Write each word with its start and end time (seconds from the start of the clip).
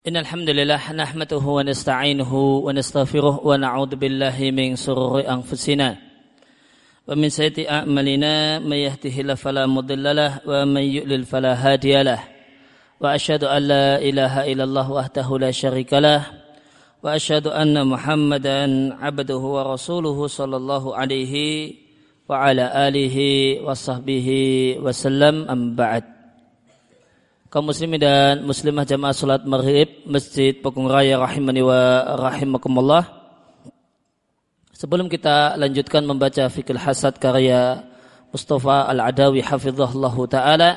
إن 0.00 0.16
الحمد 0.16 0.50
لله 0.50 0.92
نحمده 0.92 1.36
ونستعينه 1.36 2.32
ونستغفره 2.34 3.40
ونعوذ 3.44 3.96
بالله 3.96 4.50
من 4.50 4.76
سرور 4.76 5.28
أنفسنا. 5.28 5.96
ومن 7.08 7.28
سيئات 7.28 7.68
أعمالنا 7.68 8.58
من 8.64 8.76
يهده 8.76 9.20
الله 9.20 9.34
فلا 9.34 9.66
مضل 9.66 10.16
له 10.16 10.40
ومن 10.46 10.80
يؤلل 10.80 11.24
فلا 11.24 11.52
هادي 11.52 12.02
له. 12.02 12.20
وأشهد 13.00 13.44
أن 13.44 13.62
لا 13.62 14.00
إله 14.00 14.52
إلا 14.52 14.64
الله 14.64 14.92
وحده 14.92 15.38
لا 15.38 15.50
شريك 15.50 15.92
له. 15.92 16.26
وأشهد 17.04 17.46
أن 17.52 17.86
محمدا 17.86 18.94
عبده 19.04 19.36
ورسوله 19.36 20.26
صلى 20.26 20.56
الله 20.56 20.96
عليه 20.96 21.34
وعلى 22.28 22.88
آله 22.88 23.16
وصحبه 23.68 24.28
وسلم. 24.80 25.44
أم 25.50 25.76
بعد. 25.76 26.19
Kaum 27.50 27.66
muslimin 27.66 27.98
dan 27.98 28.46
muslimah 28.46 28.86
jamaah 28.86 29.10
salat 29.10 29.42
maghrib 29.42 30.06
Masjid 30.06 30.54
Pakung 30.54 30.86
Raya 30.86 31.18
rahimani 31.18 31.66
wa 31.66 32.14
rahimakumullah. 32.14 33.10
Sebelum 34.70 35.10
kita 35.10 35.58
lanjutkan 35.58 36.06
membaca 36.06 36.46
fikih 36.46 36.78
hasad 36.78 37.18
karya 37.18 37.82
Mustafa 38.30 38.86
Al-Adawi 38.86 39.42
hafizahullah 39.42 40.14
taala 40.30 40.70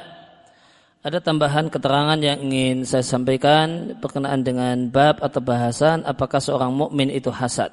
ada 1.06 1.20
tambahan 1.22 1.70
keterangan 1.70 2.18
yang 2.18 2.42
ingin 2.42 2.90
saya 2.90 3.06
sampaikan 3.06 3.94
berkenaan 4.02 4.42
dengan 4.42 4.90
bab 4.90 5.22
atau 5.22 5.46
bahasan 5.46 6.02
apakah 6.10 6.42
seorang 6.42 6.74
mukmin 6.74 7.14
itu 7.14 7.30
hasad. 7.30 7.70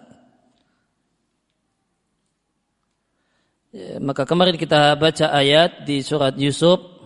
Ya, 3.72 3.96
maka 3.96 4.28
kemarin 4.28 4.60
kita 4.60 4.92
baca 5.00 5.32
ayat 5.32 5.88
di 5.88 6.04
surat 6.04 6.36
Yusuf 6.36 6.99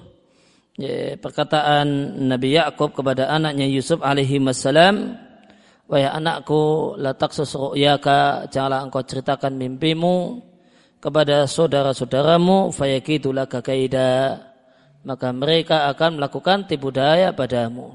ya, 0.78 1.14
perkataan 1.19 2.19
Nabi 2.27 2.59
Yakub 2.59 2.95
kepada 2.95 3.30
anaknya 3.30 3.66
Yusuf 3.66 4.02
alaihi 4.02 4.42
wasallam 4.42 5.19
wahai 5.87 6.09
anakku 6.09 6.95
letak 6.98 7.37
ru'yaka 7.37 8.48
janganlah 8.48 8.89
engkau 8.89 9.05
ceritakan 9.05 9.55
mimpimu 9.55 10.41
kepada 11.05 11.44
saudara-saudaramu 11.44 12.72
fayakidu 12.72 13.28
laka 13.36 13.61
kaida. 13.61 14.41
Maka 15.05 15.36
mereka 15.36 15.84
akan 15.92 16.16
melakukan 16.16 16.64
tipu 16.64 16.88
daya 16.88 17.36
padamu. 17.36 17.92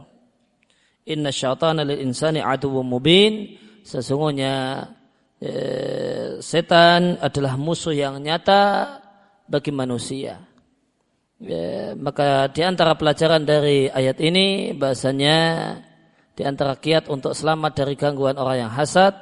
Inna 1.10 1.34
syaitana 1.34 1.82
lil 1.82 2.06
insani 2.06 2.38
aduwwum 2.38 2.86
mubin. 2.86 3.58
Sesungguhnya 3.82 4.86
eh, 5.42 6.38
setan 6.38 7.18
adalah 7.18 7.58
musuh 7.58 7.98
yang 7.98 8.22
nyata 8.22 9.02
bagi 9.50 9.74
manusia 9.74 10.49
Ya, 11.40 11.96
maka 11.96 12.52
di 12.52 12.68
antara 12.68 13.00
pelajaran 13.00 13.48
dari 13.48 13.88
ayat 13.88 14.20
ini 14.20 14.76
bahasanya 14.76 15.72
di 16.36 16.44
antara 16.44 16.76
kiat 16.76 17.08
untuk 17.08 17.32
selamat 17.32 17.80
dari 17.80 17.96
gangguan 17.96 18.36
orang 18.36 18.68
yang 18.68 18.72
hasad 18.76 19.16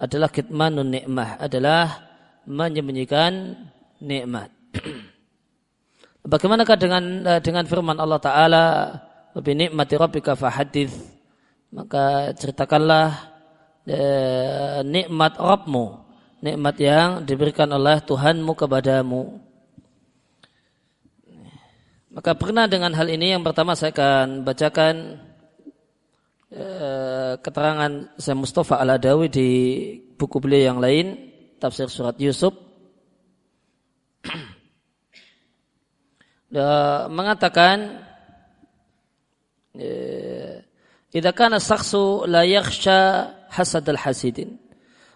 adalah 0.00 0.32
kitmanun 0.32 0.88
nikmah 0.88 1.36
adalah 1.36 2.08
menyembunyikan 2.48 3.52
nikmat. 4.00 4.48
Bagaimanakah 6.32 6.76
dengan 6.80 7.04
eh, 7.36 7.40
dengan 7.44 7.68
firman 7.68 8.00
Allah 8.00 8.20
Taala 8.24 8.64
lebih 9.36 9.52
nikmati 9.52 10.00
rabbika 10.00 10.32
fahadith 10.32 10.96
maka 11.68 12.32
ceritakanlah 12.32 13.28
eh, 13.84 14.80
nikmat 14.88 15.36
Rabbmu 15.36 15.86
nikmat 16.40 16.76
yang 16.80 17.08
diberikan 17.28 17.68
oleh 17.76 18.00
Tuhanmu 18.00 18.56
kepadamu 18.56 19.51
maka 22.12 22.36
pernah 22.36 22.68
dengan 22.68 22.92
hal 22.92 23.08
ini 23.08 23.32
yang 23.32 23.40
pertama 23.40 23.72
saya 23.72 23.88
akan 23.96 24.44
bacakan 24.44 25.16
eh, 26.52 27.40
keterangan 27.40 28.12
saya 28.20 28.36
Mustafa 28.36 28.76
Al-Adawi 28.84 29.32
di 29.32 29.48
buku 30.20 30.36
beliau 30.36 30.76
yang 30.76 30.80
lain 30.84 31.16
tafsir 31.56 31.88
surat 31.88 32.20
Yusuf. 32.20 32.52
Mengatakan 37.16 38.04
eh, 39.72 40.60
idza 41.16 41.32
kana 41.32 41.56
sakhsu 41.56 42.28
la 42.28 42.44
yakhsha 42.44 43.32
hasad 43.48 43.88
al-hasidin 43.88 44.60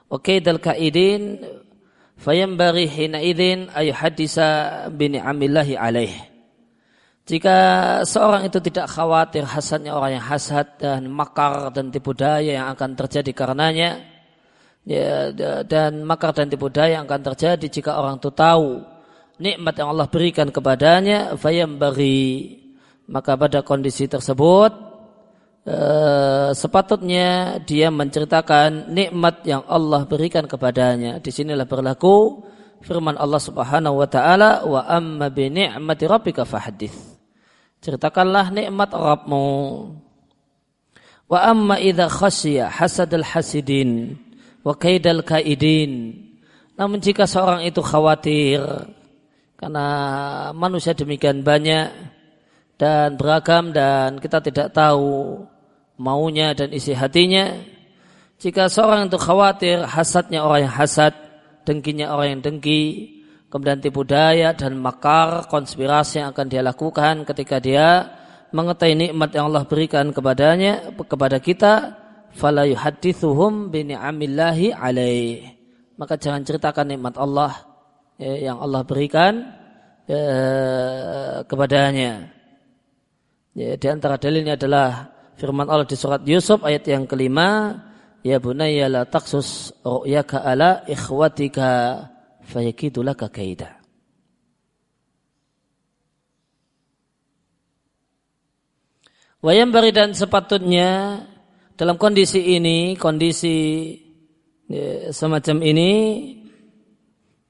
wa 0.09 0.17
kaid 0.17 0.49
al-kaidin 0.49 1.45
fayanbaghi 2.17 2.89
hina 2.89 3.21
idzin 3.21 3.69
ay 3.77 3.93
hadisa 3.93 4.89
bi 4.89 5.13
ni'amillahi 5.13 5.77
alaihi 5.77 6.36
jika 7.27 7.59
seorang 8.07 8.47
itu 8.47 8.63
tidak 8.63 8.87
khawatir 8.87 9.43
hasadnya 9.43 9.99
orang 9.99 10.23
yang 10.23 10.27
hasad 10.31 10.79
dan 10.79 11.11
makar 11.11 11.75
dan 11.75 11.91
tipu 11.91 12.15
daya 12.15 12.63
yang 12.63 12.71
akan 12.71 12.95
terjadi 12.95 13.35
karenanya, 13.35 13.99
ya, 14.87 15.35
dan 15.67 16.07
makar 16.07 16.31
dan 16.39 16.47
tipu 16.47 16.71
daya 16.71 17.03
yang 17.03 17.11
akan 17.11 17.27
terjadi 17.35 17.67
jika 17.67 17.99
orang 17.99 18.23
itu 18.23 18.31
tahu 18.31 18.79
nikmat 19.43 19.75
yang 19.75 19.91
Allah 19.91 20.07
berikan 20.07 20.55
kepadanya, 20.55 21.35
fayam 21.35 21.83
bagi 21.83 22.63
maka 23.11 23.35
pada 23.35 23.67
kondisi 23.67 24.07
tersebut 24.07 24.71
eh, 25.67 26.55
sepatutnya 26.55 27.59
dia 27.67 27.91
menceritakan 27.91 28.95
nikmat 28.95 29.43
yang 29.43 29.67
Allah 29.67 30.07
berikan 30.07 30.47
kepadanya. 30.47 31.19
Di 31.19 31.35
sinilah 31.35 31.67
berlaku 31.67 32.47
firman 32.87 33.19
Allah 33.19 33.43
Subhanahu 33.43 33.99
wa 33.99 34.07
taala 34.07 34.63
wa 34.63 34.87
amma 34.87 35.27
bi 35.27 35.51
ni'mati 35.51 36.07
rabbika 36.07 36.47
fahaddits 36.47 37.16
Ceritakanlah 37.87 38.51
nikmat 38.51 38.91
Rabbmu. 38.91 39.47
Wa 41.31 41.39
amma 41.55 41.79
idha 41.79 42.11
khasya 42.11 42.67
hasadal 42.67 43.23
hasidin 43.23 44.19
wa 44.67 44.75
kaidal 44.75 45.23
kaidin. 45.23 46.19
Namun 46.75 46.99
jika 46.99 47.31
seorang 47.31 47.63
itu 47.63 47.79
khawatir 47.79 48.59
karena 49.55 49.87
manusia 50.51 50.99
demikian 50.99 51.47
banyak 51.47 51.95
dan 52.75 53.15
beragam 53.15 53.71
dan 53.71 54.19
kita 54.19 54.43
tidak 54.43 54.75
tahu 54.75 55.47
maunya 55.95 56.59
dan 56.59 56.75
isi 56.75 56.91
hatinya. 56.91 57.55
Jika 58.43 58.67
seorang 58.67 59.07
itu 59.07 59.15
khawatir 59.15 59.87
hasadnya 59.87 60.43
orang 60.43 60.67
yang 60.67 60.75
hasad, 60.75 61.15
dengkinya 61.63 62.11
orang 62.11 62.35
yang 62.35 62.43
dengki, 62.43 63.16
kemudian 63.57 63.81
tipu 63.81 64.05
daya 64.05 64.53
dan 64.53 64.77
makar 64.77 65.49
konspirasi 65.49 66.21
yang 66.21 66.37
akan 66.37 66.47
dia 66.53 66.61
lakukan 66.61 67.25
ketika 67.25 67.57
dia 67.57 68.05
mengetahui 68.53 69.09
nikmat 69.09 69.33
yang 69.33 69.49
Allah 69.49 69.65
berikan 69.65 70.13
kepadanya 70.13 70.93
kepada 71.09 71.41
kita 71.41 71.97
fala 72.37 72.69
yuhaddithuhum 72.69 73.73
bi 73.73 73.89
ni'amillahi 73.89 74.77
alaih. 74.77 75.57
Maka 75.97 76.21
jangan 76.21 76.45
ceritakan 76.45 76.93
nikmat 76.93 77.17
Allah 77.17 77.57
ya, 78.21 78.53
yang 78.53 78.61
Allah 78.61 78.85
berikan 78.85 79.41
ya, 80.05 80.21
kepadanya. 81.49 82.29
Ya, 83.57 83.81
di 83.81 83.87
antara 83.89 84.21
dalilnya 84.21 84.61
adalah 84.61 85.17
firman 85.41 85.65
Allah 85.65 85.89
di 85.89 85.97
surat 85.97 86.21
Yusuf 86.29 86.61
ayat 86.61 86.85
yang 86.85 87.09
kelima 87.09 87.81
ya 88.21 88.37
bunayya 88.37 88.93
la 88.93 89.03
taksus 89.09 89.73
ru'yaka 89.81 90.45
ala 90.45 90.85
ikhwatika 90.85 92.05
fayakidu 92.47 93.03
laka 93.03 93.27
kaida. 93.27 93.83
Wayam 99.45 99.71
bari 99.71 99.93
dan 99.93 100.17
sepatutnya 100.17 101.23
dalam 101.77 102.01
kondisi 102.01 102.57
ini, 102.57 102.97
kondisi 102.97 103.93
ya, 104.67 105.13
semacam 105.13 105.63
ini, 105.63 105.93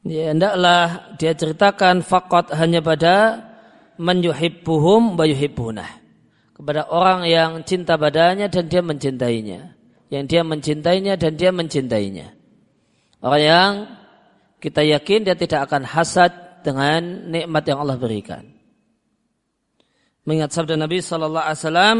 ya, 0.02 0.34
hendaklah 0.34 1.14
dia 1.16 1.32
ceritakan 1.32 2.02
fakot 2.02 2.52
hanya 2.52 2.82
pada 2.82 3.40
menyuhibbuhum 3.96 5.16
wa 5.16 5.24
yuhibbunah. 5.24 5.88
Kepada 6.52 6.88
orang 6.88 7.28
yang 7.28 7.64
cinta 7.68 7.96
padanya 7.96 8.48
dan 8.48 8.68
dia 8.68 8.80
mencintainya. 8.80 9.76
Yang 10.08 10.24
dia 10.28 10.42
mencintainya 10.44 11.14
dan 11.16 11.32
dia 11.36 11.50
mencintainya. 11.52 12.32
Orang 13.20 13.42
yang 13.44 13.72
kita 14.60 14.80
yakin 14.80 15.28
dia 15.28 15.36
tidak 15.36 15.68
akan 15.68 15.84
hasad 15.84 16.32
dengan 16.64 17.30
nikmat 17.30 17.62
yang 17.68 17.78
Allah 17.84 17.94
berikan. 18.00 18.42
Mengingat 20.26 20.50
sabda 20.50 20.74
Nabi 20.74 20.98
Sallallahu 20.98 21.46
Alaihi 21.46 21.60
Wasallam 21.62 21.98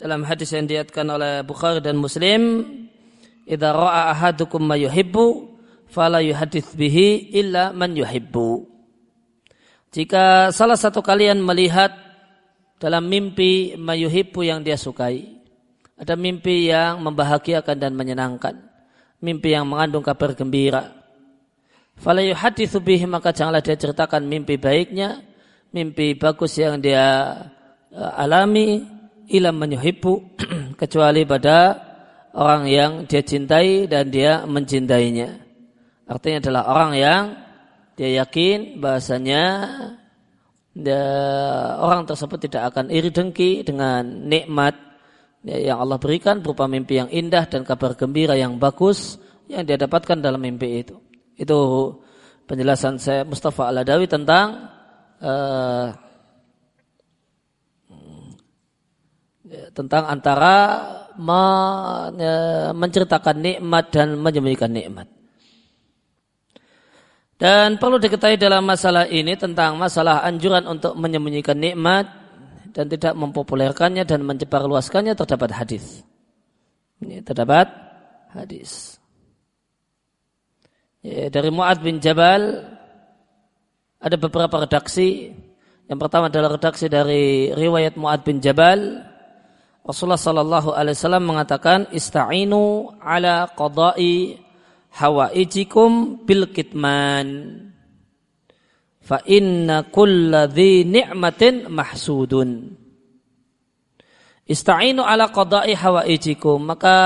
dalam 0.00 0.20
hadis 0.24 0.48
yang 0.56 0.64
diatkan 0.64 1.04
oleh 1.12 1.44
Bukhari 1.44 1.84
dan 1.84 2.00
Muslim, 2.00 2.64
"Idza 3.44 3.68
ra'a 3.68 4.16
ahadukum 4.16 4.64
ma 4.64 4.80
yuhibbu, 4.80 5.52
fala 5.92 6.24
yuhadits 6.24 6.72
bihi 6.72 7.36
illa 7.36 7.76
man 7.76 7.92
yuhibbu." 7.92 8.64
Jika 9.92 10.50
salah 10.56 10.80
satu 10.80 11.04
kalian 11.04 11.44
melihat 11.44 11.92
dalam 12.80 13.06
mimpi 13.06 13.76
mayuhibbu 13.76 14.40
yang 14.42 14.64
dia 14.64 14.80
sukai, 14.80 15.22
ada 15.94 16.18
mimpi 16.18 16.72
yang 16.72 16.98
membahagiakan 17.04 17.76
dan 17.78 17.92
menyenangkan, 17.94 18.58
mimpi 19.22 19.54
yang 19.54 19.68
mengandung 19.68 20.02
kabar 20.02 20.34
gembira, 20.34 21.03
Fala 22.04 22.20
yuhadithu 22.20 22.84
bihi 22.84 23.08
maka 23.08 23.32
janganlah 23.32 23.64
dia 23.64 23.80
ceritakan 23.80 24.28
mimpi 24.28 24.60
baiknya, 24.60 25.24
mimpi 25.72 26.12
bagus 26.20 26.60
yang 26.60 26.76
dia 26.76 27.32
uh, 27.96 28.12
alami 28.20 28.84
ila 29.32 29.48
menyuhibu 29.56 30.36
kecuali 30.80 31.24
pada 31.24 31.80
orang 32.36 32.68
yang 32.68 32.92
dia 33.08 33.24
cintai 33.24 33.88
dan 33.88 34.12
dia 34.12 34.44
mencintainya. 34.44 35.32
Artinya 36.04 36.44
adalah 36.44 36.62
orang 36.68 36.92
yang 36.92 37.22
dia 37.96 38.20
yakin 38.20 38.84
bahasanya 38.84 39.42
dia, 40.76 41.00
orang 41.80 42.04
tersebut 42.04 42.36
tidak 42.36 42.68
akan 42.68 42.92
iri 42.92 43.08
dengki 43.08 43.64
dengan 43.64 44.04
nikmat 44.28 44.76
yang 45.40 45.80
Allah 45.80 45.96
berikan 45.96 46.44
berupa 46.44 46.68
mimpi 46.68 47.00
yang 47.00 47.08
indah 47.08 47.48
dan 47.48 47.64
kabar 47.64 47.96
gembira 47.96 48.36
yang 48.36 48.60
bagus 48.60 49.16
yang 49.48 49.64
dia 49.64 49.80
dapatkan 49.80 50.20
dalam 50.20 50.44
mimpi 50.44 50.84
itu. 50.84 51.00
Itu 51.34 51.90
penjelasan 52.44 53.00
saya 53.00 53.22
Mustafa 53.26 53.70
Al-Adawi 53.72 54.06
tentang 54.06 54.70
uh, 55.18 55.88
tentang 59.74 60.04
antara 60.08 60.56
uh, 61.14 62.70
menceritakan 62.72 63.36
nikmat 63.38 63.84
dan 63.90 64.18
menyembunyikan 64.18 64.70
nikmat. 64.70 65.06
Dan 67.34 67.76
perlu 67.82 67.98
diketahui 67.98 68.38
dalam 68.38 68.62
masalah 68.62 69.10
ini 69.10 69.34
tentang 69.34 69.74
masalah 69.74 70.22
anjuran 70.22 70.64
untuk 70.70 70.94
menyembunyikan 70.94 71.58
nikmat 71.58 72.06
dan 72.70 72.86
tidak 72.86 73.14
mempopulerkannya 73.18 74.06
dan 74.06 74.22
menyebarluaskannya 74.22 75.18
terdapat 75.18 75.50
hadis. 75.50 76.06
Ini 77.02 77.26
terdapat 77.26 77.68
hadis. 78.32 79.02
Ya, 81.04 81.28
dari 81.28 81.52
Mu'ad 81.52 81.84
bin 81.84 82.00
Jabal 82.00 82.64
ada 84.00 84.16
beberapa 84.16 84.64
redaksi. 84.64 85.36
Yang 85.84 85.98
pertama 86.00 86.32
adalah 86.32 86.56
redaksi 86.56 86.88
dari 86.88 87.52
riwayat 87.52 88.00
Mu'ad 88.00 88.24
bin 88.24 88.40
Jabal. 88.40 89.04
Rasulullah 89.84 90.16
sallallahu 90.16 90.72
alaihi 90.72 90.96
wasallam 90.96 91.28
mengatakan 91.28 91.92
ista'inu 91.92 92.88
ala 93.04 93.52
qada'i 93.52 94.40
hawaijikum 94.96 96.24
bil 96.24 96.48
kitman. 96.48 97.28
Fa 99.04 99.20
inna 99.28 99.84
kulla 99.92 100.48
dhi 100.48 100.88
ni'matin 100.88 101.68
mahsudun. 101.68 102.80
Ista'inu 104.48 105.04
ala 105.04 105.28
qada'i 105.28 105.76
hawaijikum. 105.76 106.64
Maka 106.64 106.96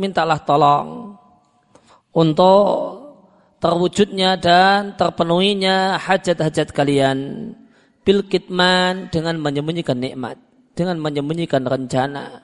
mintalah 0.00 0.40
tolong 0.48 1.12
untuk 2.16 3.01
terwujudnya 3.62 4.42
dan 4.42 4.98
terpenuhinya 4.98 5.94
hajat-hajat 6.02 6.74
kalian 6.74 7.18
bil 8.02 8.26
kitman 8.26 9.06
dengan 9.14 9.38
menyembunyikan 9.38 10.02
nikmat, 10.02 10.34
dengan 10.74 10.98
menyembunyikan 10.98 11.62
rencana, 11.62 12.42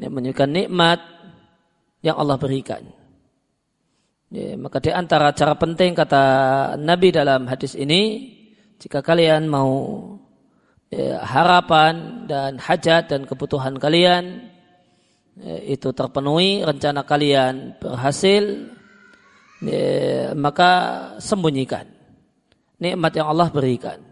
menyembunyikan 0.00 0.48
nikmat 0.48 0.96
yang 2.00 2.16
Allah 2.16 2.40
berikan. 2.40 2.80
Ya, 4.32 4.56
maka 4.56 4.80
di 4.80 4.88
antara 4.88 5.28
cara 5.36 5.52
penting 5.60 5.92
kata 5.92 6.24
Nabi 6.80 7.12
dalam 7.12 7.44
hadis 7.44 7.76
ini, 7.76 8.32
jika 8.80 9.04
kalian 9.04 9.44
mau 9.44 10.00
ya, 10.88 11.20
harapan 11.20 12.24
dan 12.24 12.56
hajat 12.56 13.12
dan 13.12 13.28
kebutuhan 13.28 13.76
kalian 13.76 14.48
ya, 15.36 15.76
itu 15.76 15.92
terpenuhi, 15.92 16.64
rencana 16.64 17.04
kalian 17.04 17.76
berhasil, 17.76 18.72
ya, 19.62 20.34
maka 20.34 20.70
sembunyikan 21.22 21.86
nikmat 22.82 23.12
yang 23.14 23.30
Allah 23.30 23.48
berikan. 23.54 24.02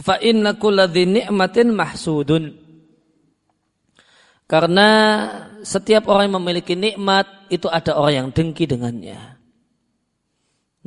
Fa 0.00 0.16
inna 0.24 0.56
kulladhi 0.56 1.04
ni'matin 1.04 1.76
mahsudun. 1.76 2.56
Karena 4.48 4.88
setiap 5.60 6.08
orang 6.08 6.32
yang 6.32 6.36
memiliki 6.40 6.72
nikmat 6.72 7.28
itu 7.52 7.68
ada 7.68 8.00
orang 8.00 8.14
yang 8.16 8.28
dengki 8.32 8.64
dengannya. 8.64 9.36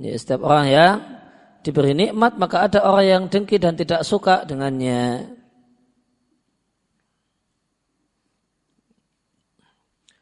Ya, 0.01 0.13
setiap 0.17 0.41
orang 0.49 0.65
yang 0.65 0.93
diberi 1.61 1.93
nikmat 1.93 2.41
maka 2.41 2.65
ada 2.65 2.81
orang 2.81 3.05
yang 3.05 3.23
dengki 3.29 3.61
dan 3.61 3.77
tidak 3.77 4.01
suka 4.01 4.41
dengannya. 4.49 5.29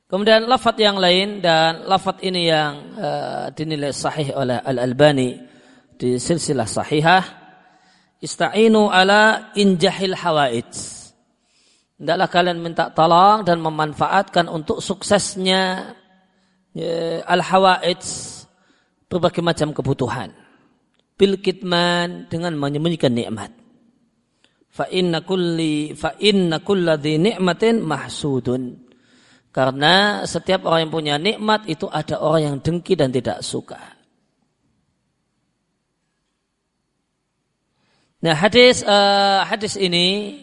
Kemudian 0.10 0.50
lafat 0.50 0.82
yang 0.82 0.98
lain 0.98 1.38
dan 1.38 1.86
lafat 1.86 2.26
ini 2.26 2.50
yang 2.50 2.98
uh, 2.98 3.54
dinilai 3.54 3.94
sahih 3.94 4.34
oleh 4.34 4.58
Al-Albani 4.58 5.38
di 6.02 6.18
silsilah 6.18 6.66
sahihah 6.66 7.24
ista'inu 8.18 8.90
ala 8.90 9.54
injahil 9.54 10.18
hawaij. 10.18 10.74
Hendaklah 12.02 12.26
kalian 12.26 12.58
minta 12.58 12.90
tolong 12.90 13.46
dan 13.46 13.62
memanfaatkan 13.62 14.50
untuk 14.50 14.82
suksesnya 14.82 15.94
ya, 16.74 17.22
al-hawaij 17.30 18.02
berbagai 19.14 19.46
macam 19.46 19.78
kebutuhan. 19.78 20.34
Bil 21.22 21.38
kitman 21.38 22.26
dengan 22.34 22.58
menyembunyikan 22.58 23.14
nikmat. 23.14 23.54
Fa 24.74 24.90
inna 24.90 25.22
kulli 25.22 25.94
fa 25.94 26.18
inna 26.18 26.66
kulladhi 26.66 27.22
ni'matin 27.22 27.86
mahsudun 27.86 28.88
karena 29.50 30.25
setiap 30.30 30.69
orang 30.69 30.86
yang 30.86 30.94
punya 30.94 31.16
nikmat 31.18 31.66
itu 31.66 31.90
ada 31.90 32.22
orang 32.22 32.42
yang 32.46 32.56
dengki 32.62 32.94
dan 32.94 33.10
tidak 33.10 33.42
suka. 33.42 33.81
Nah 38.19 38.36
hadis 38.36 38.84
uh, 38.84 39.48
hadis 39.48 39.80
ini 39.80 40.38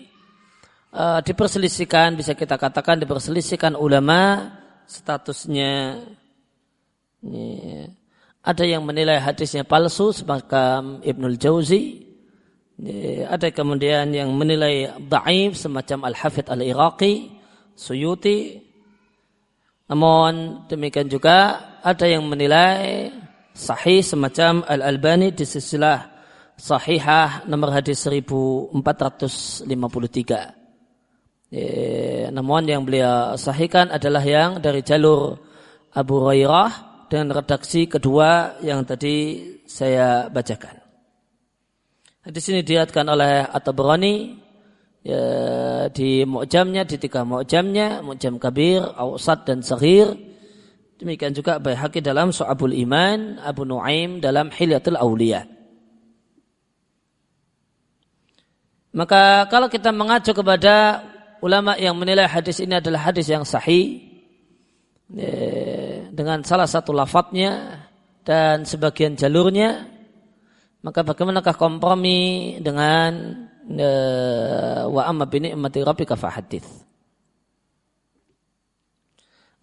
uh, 0.96 1.20
diperselisihkan 1.22 2.16
bisa 2.16 2.32
kita 2.32 2.58
katakan 2.58 2.98
diperselisihkan 2.98 3.78
ulama 3.78 4.50
statusnya. 4.88 6.02
Ini, 7.26 7.46
ada 8.46 8.62
yang 8.62 8.86
menilai 8.86 9.18
hadisnya 9.18 9.66
palsu 9.66 10.14
semacam 10.14 11.02
Ibnul 11.02 11.36
Jauzi. 11.36 12.06
Ini, 12.80 13.26
ada 13.26 13.50
kemudian 13.54 14.08
yang 14.14 14.32
menilai 14.32 14.96
daif 14.96 15.58
semacam 15.58 16.10
Al-Hafidh 16.10 16.48
Al-Iraqi, 16.48 17.34
Suyuti, 17.74 18.65
namun 19.86 20.66
demikian 20.66 21.06
juga 21.06 21.62
ada 21.78 22.06
yang 22.10 22.26
menilai 22.26 23.10
sahih 23.54 24.02
semacam 24.02 24.66
Al-Albani 24.66 25.30
di 25.30 25.46
sisilah 25.46 26.10
sahihah 26.58 27.46
nomor 27.46 27.70
hadis 27.70 28.02
1453. 28.02 28.74
E, 31.46 31.62
namun 32.34 32.66
yang 32.66 32.82
beliau 32.82 33.38
sahihkan 33.38 33.94
adalah 33.94 34.26
yang 34.26 34.58
dari 34.58 34.82
jalur 34.82 35.38
Abu 35.94 36.18
Hurairah 36.18 36.70
dengan 37.06 37.38
redaksi 37.38 37.86
kedua 37.86 38.58
yang 38.66 38.82
tadi 38.82 39.38
saya 39.70 40.26
bacakan. 40.26 40.82
Hadis 42.26 42.50
ini 42.50 42.66
dilihatkan 42.66 43.06
oleh 43.06 43.46
At-Tabrani 43.46 44.45
ya, 45.06 45.24
di 45.94 46.26
mu'jamnya, 46.26 46.82
di 46.82 46.98
tiga 46.98 47.22
mu'jamnya, 47.22 48.02
mu'jam 48.02 48.42
kabir, 48.42 48.82
awsat 48.82 49.46
dan 49.46 49.62
sahir. 49.62 50.10
Demikian 50.96 51.36
juga 51.36 51.60
Baihaqi 51.62 52.00
dalam 52.02 52.32
Su'abul 52.32 52.74
Iman, 52.74 53.38
Abu 53.38 53.68
Nuaim 53.68 54.18
dalam 54.18 54.48
Hilyatul 54.50 54.96
Awliya. 54.96 55.44
Maka 58.96 59.44
kalau 59.52 59.68
kita 59.68 59.92
mengacu 59.92 60.32
kepada 60.32 61.04
ulama 61.44 61.76
yang 61.76 61.92
menilai 62.00 62.24
hadis 62.24 62.64
ini 62.64 62.80
adalah 62.80 63.12
hadis 63.12 63.28
yang 63.28 63.44
sahih 63.44 64.00
ya, 65.12 66.08
dengan 66.08 66.40
salah 66.48 66.64
satu 66.64 66.96
lafadznya 66.96 67.84
dan 68.24 68.64
sebagian 68.64 69.20
jalurnya, 69.20 69.84
maka 70.80 71.04
bagaimanakah 71.04 71.60
kompromi 71.60 72.56
dengan 72.64 73.36
wa 73.66 75.02
amma 75.06 75.26
bi 75.26 75.42
ni'mati 75.42 75.82
rabbika. 75.82 76.14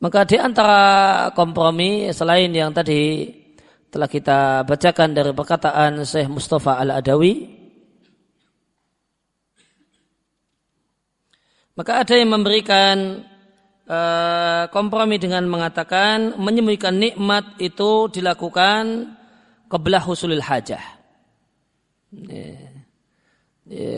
Maka 0.03 0.27
di 0.27 0.35
antara 0.35 0.81
kompromi 1.31 2.11
selain 2.11 2.51
yang 2.51 2.75
tadi 2.75 3.31
telah 3.87 4.11
kita 4.11 4.67
bacakan 4.67 5.15
dari 5.15 5.31
perkataan 5.31 6.03
Syekh 6.03 6.27
Mustafa 6.27 6.75
Al-Adawi 6.75 7.63
maka 11.79 12.03
ada 12.03 12.13
yang 12.19 12.35
memberikan 12.35 13.23
uh, 13.87 14.67
kompromi 14.75 15.23
dengan 15.23 15.47
mengatakan 15.47 16.35
menyembunyikan 16.35 16.99
nikmat 16.99 17.55
itu 17.63 18.11
dilakukan 18.11 19.13
kebelah 19.71 20.03
husulil 20.03 20.43
hajah. 20.43 20.83
Yeah 22.11 22.72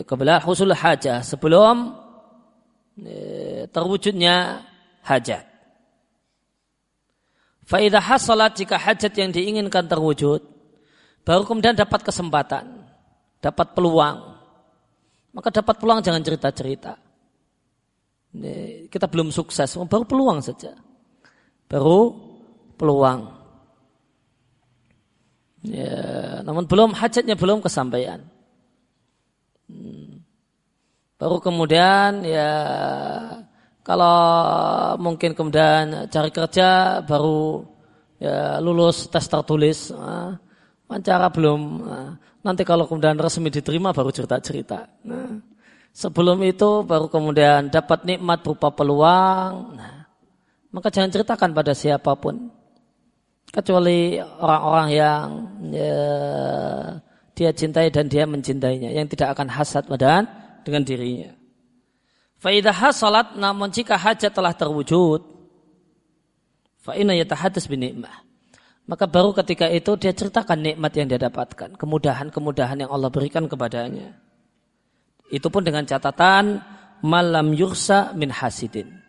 kebelah 0.06 0.38
husul 0.44 0.70
hajah 0.70 1.26
sebelum 1.26 1.96
terwujudnya 3.70 4.62
hajat. 5.02 5.44
Faidah 7.66 7.98
hasalat 7.98 8.54
jika 8.54 8.78
hajat 8.78 9.10
yang 9.18 9.34
diinginkan 9.34 9.90
terwujud, 9.90 10.38
baru 11.26 11.42
kemudian 11.42 11.74
dapat 11.74 12.06
kesempatan, 12.06 12.86
dapat 13.42 13.74
peluang. 13.74 14.38
Maka 15.34 15.50
dapat 15.50 15.74
peluang 15.82 15.98
jangan 15.98 16.22
cerita-cerita. 16.22 16.94
Kita 18.86 19.06
belum 19.10 19.34
sukses, 19.34 19.74
baru 19.90 20.06
peluang 20.06 20.38
saja. 20.40 20.78
Baru 21.66 22.14
peluang. 22.78 23.34
Ya, 25.66 26.38
namun 26.46 26.70
belum 26.70 26.94
hajatnya 26.94 27.34
belum 27.34 27.58
kesampaian. 27.58 28.22
Baru 31.16 31.40
kemudian 31.40 32.20
ya 32.28 32.52
kalau 33.80 34.18
mungkin 35.00 35.32
kemudian 35.32 36.12
cari 36.12 36.28
kerja 36.28 37.00
baru 37.08 37.64
ya 38.20 38.60
lulus 38.60 39.08
tes 39.08 39.24
tertulis, 39.24 39.88
wawancara 39.96 41.32
belum. 41.32 41.60
Nah, 41.88 42.10
nanti 42.44 42.68
kalau 42.68 42.84
kemudian 42.84 43.16
resmi 43.16 43.48
diterima 43.48 43.96
baru 43.96 44.12
cerita-cerita. 44.12 44.92
Nah, 45.08 45.40
sebelum 45.96 46.36
itu 46.44 46.84
baru 46.84 47.08
kemudian 47.08 47.72
dapat 47.72 48.04
nikmat 48.04 48.44
berupa 48.44 48.68
peluang. 48.76 49.72
Nah, 49.72 50.04
maka 50.68 50.92
jangan 50.92 51.16
ceritakan 51.16 51.56
pada 51.56 51.72
siapa 51.72 52.12
pun 52.12 52.52
kecuali 53.48 54.20
orang-orang 54.20 54.88
yang 54.92 55.26
ya, 55.72 55.96
dia 57.32 57.50
cintai 57.56 57.88
dan 57.88 58.04
dia 58.04 58.28
mencintainya 58.28 58.92
yang 58.92 59.08
tidak 59.08 59.32
akan 59.32 59.48
hasad 59.48 59.88
pada 59.88 60.44
dengan 60.66 60.82
dirinya. 60.82 61.30
Faidah 62.42 62.74
hasalat 62.74 63.38
namun 63.38 63.70
jika 63.70 63.94
hajat 63.94 64.34
telah 64.34 64.50
terwujud, 64.50 65.22
faina 66.82 67.14
binikmah. 67.70 68.26
Maka 68.86 69.06
baru 69.06 69.34
ketika 69.34 69.66
itu 69.70 69.98
dia 69.98 70.14
ceritakan 70.14 70.62
nikmat 70.62 70.94
yang 70.94 71.06
dia 71.10 71.18
dapatkan, 71.18 71.74
kemudahan-kemudahan 71.78 72.86
yang 72.86 72.90
Allah 72.90 73.10
berikan 73.10 73.46
kepadanya. 73.50 74.14
Itu 75.26 75.50
pun 75.50 75.66
dengan 75.66 75.82
catatan 75.82 76.62
malam 77.02 77.50
yursa 77.50 78.14
min 78.14 78.30
hasidin. 78.30 79.02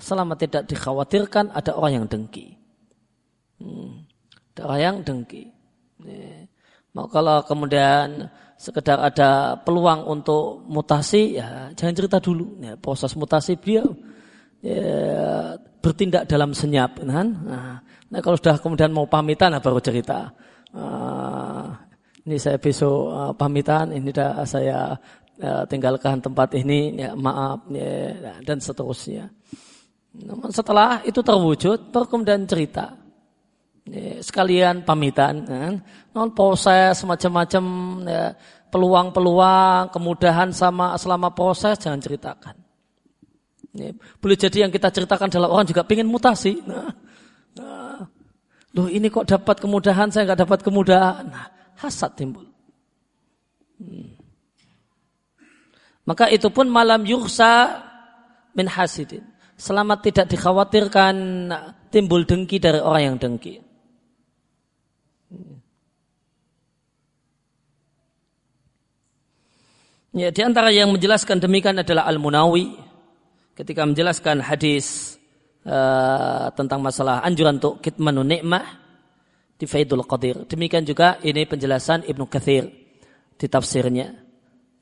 Selama 0.00 0.38
tidak 0.38 0.64
dikhawatirkan 0.70 1.52
ada 1.52 1.76
orang 1.76 1.92
yang 1.92 2.06
dengki. 2.08 2.56
Hmm. 3.60 4.08
Ada 4.56 4.60
orang 4.64 4.80
yang 4.80 4.96
dengki. 5.04 5.57
Kalau 7.06 7.46
kemudian 7.46 8.26
sekedar 8.58 8.98
ada 8.98 9.54
peluang 9.62 10.10
untuk 10.10 10.66
mutasi, 10.66 11.38
ya 11.38 11.70
jangan 11.78 11.94
cerita 11.94 12.18
dulu. 12.18 12.58
Ya, 12.58 12.74
proses 12.74 13.14
mutasi 13.14 13.54
beliau 13.54 13.94
ya, 14.58 15.54
bertindak 15.78 16.26
dalam 16.26 16.50
senyap, 16.50 16.98
kan? 16.98 17.26
Nah, 17.46 17.78
nah, 18.10 18.18
kalau 18.18 18.34
sudah 18.34 18.58
kemudian 18.58 18.90
mau 18.90 19.06
pamitan, 19.06 19.54
nah 19.54 19.62
baru 19.62 19.78
cerita. 19.78 20.34
Uh, 20.74 21.70
ini 22.26 22.36
saya 22.36 22.58
besok 22.58 22.98
uh, 23.14 23.32
pamitan, 23.32 23.94
ini 23.94 24.10
dah 24.10 24.42
saya 24.44 24.92
uh, 25.40 25.64
tinggalkan 25.70 26.18
tempat 26.18 26.58
ini, 26.58 26.98
ya 26.98 27.14
maaf, 27.14 27.70
ya, 27.70 28.42
dan 28.42 28.58
seterusnya. 28.58 29.30
Namun 30.18 30.50
setelah 30.50 31.00
itu 31.06 31.22
terwujud, 31.22 31.94
baru 31.94 32.06
kemudian 32.10 32.42
cerita 32.44 33.08
sekalian 34.20 34.84
pamitan 34.84 35.48
kan? 35.48 35.74
Non 36.12 36.32
proses 36.32 36.96
macam-macam 37.04 37.64
ya, 38.08 38.32
peluang-peluang 38.72 39.92
kemudahan 39.92 40.48
sama 40.52 40.96
selama 40.96 41.32
proses 41.32 41.76
jangan 41.80 42.00
ceritakan. 42.00 42.56
Ya, 43.76 43.92
boleh 43.94 44.38
jadi 44.38 44.66
yang 44.66 44.72
kita 44.72 44.88
ceritakan 44.88 45.28
adalah 45.28 45.52
orang 45.52 45.68
juga 45.68 45.84
ingin 45.86 46.08
mutasi 46.08 46.64
nah, 46.64 46.88
nah, 47.54 48.00
loh 48.72 48.88
ini 48.88 49.12
kok 49.12 49.28
dapat 49.28 49.60
kemudahan 49.60 50.08
saya 50.08 50.32
nggak 50.32 50.40
dapat 50.48 50.60
kemudahan. 50.64 51.24
Nah, 51.28 51.46
hasad 51.78 52.16
timbul. 52.16 52.48
Hmm. 53.78 54.18
maka 56.02 56.26
itu 56.34 56.50
pun 56.50 56.66
malam 56.66 57.06
yursa 57.06 57.78
min 58.58 58.66
hasidin. 58.66 59.22
Selama 59.54 60.02
tidak 60.02 60.26
dikhawatirkan 60.34 61.14
timbul 61.94 62.26
dengki 62.26 62.58
dari 62.58 62.82
orang 62.82 63.02
yang 63.14 63.16
dengki 63.22 63.68
Ya, 70.18 70.34
di 70.34 70.42
antara 70.42 70.74
yang 70.74 70.90
menjelaskan 70.90 71.38
demikian 71.38 71.78
adalah 71.78 72.02
Al-Munawi 72.10 72.74
ketika 73.54 73.86
menjelaskan 73.86 74.42
hadis 74.42 75.14
uh, 75.62 76.50
tentang 76.58 76.82
masalah 76.82 77.22
anjuran 77.22 77.62
untuk 77.62 77.78
kitmanun 77.78 78.26
nikmah 78.26 78.66
di 79.54 79.62
Faidul 79.70 80.02
Qadir. 80.02 80.42
Demikian 80.50 80.82
juga 80.82 81.22
ini 81.22 81.46
penjelasan 81.46 82.02
Ibnu 82.02 82.26
Kathir 82.26 82.66
di 83.38 83.46
tafsirnya. 83.46 84.10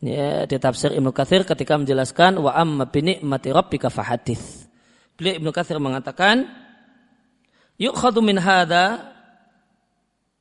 Ya, 0.01 0.49
di 0.49 0.57
tafsir 0.57 0.97
Ibnu 0.97 1.13
Kathir 1.13 1.45
ketika 1.45 1.77
menjelaskan 1.77 2.41
wa 2.41 2.57
amma 2.57 2.89
bi 2.89 3.05
ni'mati 3.05 3.53
rabbika 3.53 3.93
fahadits. 3.93 4.65
Beliau 5.21 5.37
Ibnu 5.37 5.53
Kathir 5.53 5.77
mengatakan 5.77 6.49
yukhadu 7.77 8.25
min 8.25 8.41
hadza 8.41 9.13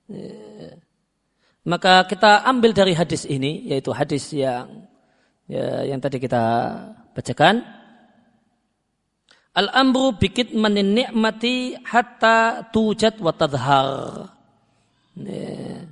ya, 0.08 0.45
maka 1.66 2.06
kita 2.06 2.46
ambil 2.46 2.78
dari 2.78 2.94
hadis 2.94 3.26
ini, 3.26 3.66
yaitu 3.66 3.90
hadis 3.90 4.30
yang 4.30 4.86
ya, 5.50 5.82
yang 5.82 5.98
tadi 5.98 6.22
kita 6.22 6.44
bacakan. 7.18 7.66
Al-amru 9.56 10.14
bikit 10.20 10.54
manin 10.54 10.94
ni'mati 10.94 11.80
hatta 11.82 12.70
tujat 12.70 13.18
wa. 13.18 13.34
Ya, 15.16 15.88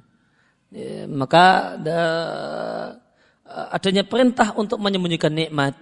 ya, 0.70 1.08
maka 1.08 1.80
da, 1.80 2.00
adanya 3.74 4.04
perintah 4.06 4.54
untuk 4.54 4.78
menyembunyikan 4.78 5.32
nikmat. 5.34 5.74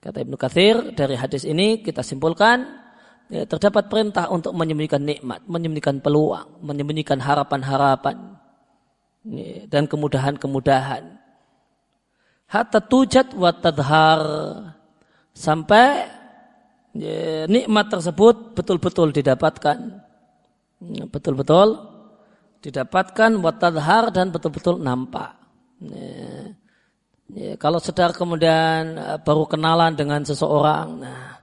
Kata 0.00 0.24
Ibnu 0.24 0.40
Kathir 0.40 0.96
dari 0.96 1.12
hadis 1.12 1.44
ini 1.44 1.84
kita 1.84 2.00
simpulkan 2.00 2.79
ya, 3.30 3.46
terdapat 3.46 3.86
perintah 3.86 4.28
untuk 4.28 4.52
menyembunyikan 4.52 5.00
nikmat, 5.00 5.40
menyembunyikan 5.46 6.02
peluang, 6.02 6.60
menyembunyikan 6.60 7.22
harapan-harapan 7.22 8.36
dan 9.70 9.86
kemudahan-kemudahan. 9.86 11.16
Hatta 12.50 12.82
tujat 12.82 13.30
wa 13.38 13.54
tadhar 13.54 14.20
sampai 15.30 16.10
ya, 16.98 17.46
nikmat 17.46 17.86
tersebut 17.88 18.58
betul-betul 18.58 19.14
didapatkan. 19.14 19.78
Ya, 20.80 21.04
betul-betul 21.06 21.78
didapatkan 22.60 23.30
wa 23.38 23.52
tadhar 23.54 24.10
dan 24.10 24.34
betul-betul 24.34 24.82
nampak. 24.82 25.36
Ya, 25.80 26.52
ya, 27.32 27.52
kalau 27.56 27.78
sedar 27.78 28.12
kemudian 28.12 28.98
eh, 28.98 29.18
baru 29.22 29.46
kenalan 29.46 29.94
dengan 29.94 30.26
seseorang, 30.26 30.88
nah, 31.00 31.39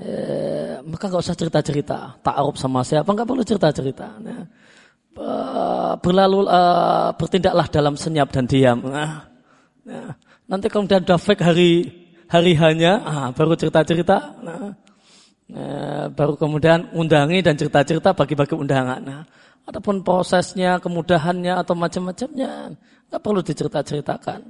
eh, 0.00 0.82
maka 0.82 1.04
nggak 1.06 1.22
usah 1.22 1.36
cerita-cerita. 1.38 2.18
Ta'aruf 2.22 2.58
sama 2.58 2.82
siapa, 2.82 3.06
nggak 3.06 3.28
perlu 3.28 3.42
cerita-cerita. 3.46 4.06
Nah, 4.18 4.42
berlalu 6.02 6.50
uh, 6.50 7.14
bertindaklah 7.14 7.66
dalam 7.70 7.94
senyap 7.94 8.34
dan 8.34 8.44
diam. 8.50 8.82
Nah, 8.82 9.22
nah, 9.86 10.10
nanti 10.50 10.66
kemudian 10.66 11.06
udah 11.06 11.20
fake 11.20 11.44
hari 11.44 11.70
hari 12.26 12.52
hanya, 12.58 12.98
ah, 13.06 13.28
baru 13.30 13.54
cerita-cerita. 13.54 14.42
Nah, 14.42 14.74
nah, 15.50 16.06
baru 16.10 16.34
kemudian 16.34 16.90
undangi 16.98 17.38
dan 17.46 17.54
cerita-cerita 17.54 18.10
bagi-bagi 18.16 18.58
undangan. 18.58 19.00
Nah, 19.00 19.22
adapun 19.68 20.02
prosesnya, 20.02 20.82
kemudahannya 20.82 21.54
atau 21.62 21.78
macam-macamnya 21.78 22.74
nggak 23.10 23.22
perlu 23.22 23.40
dicerita-ceritakan. 23.44 24.40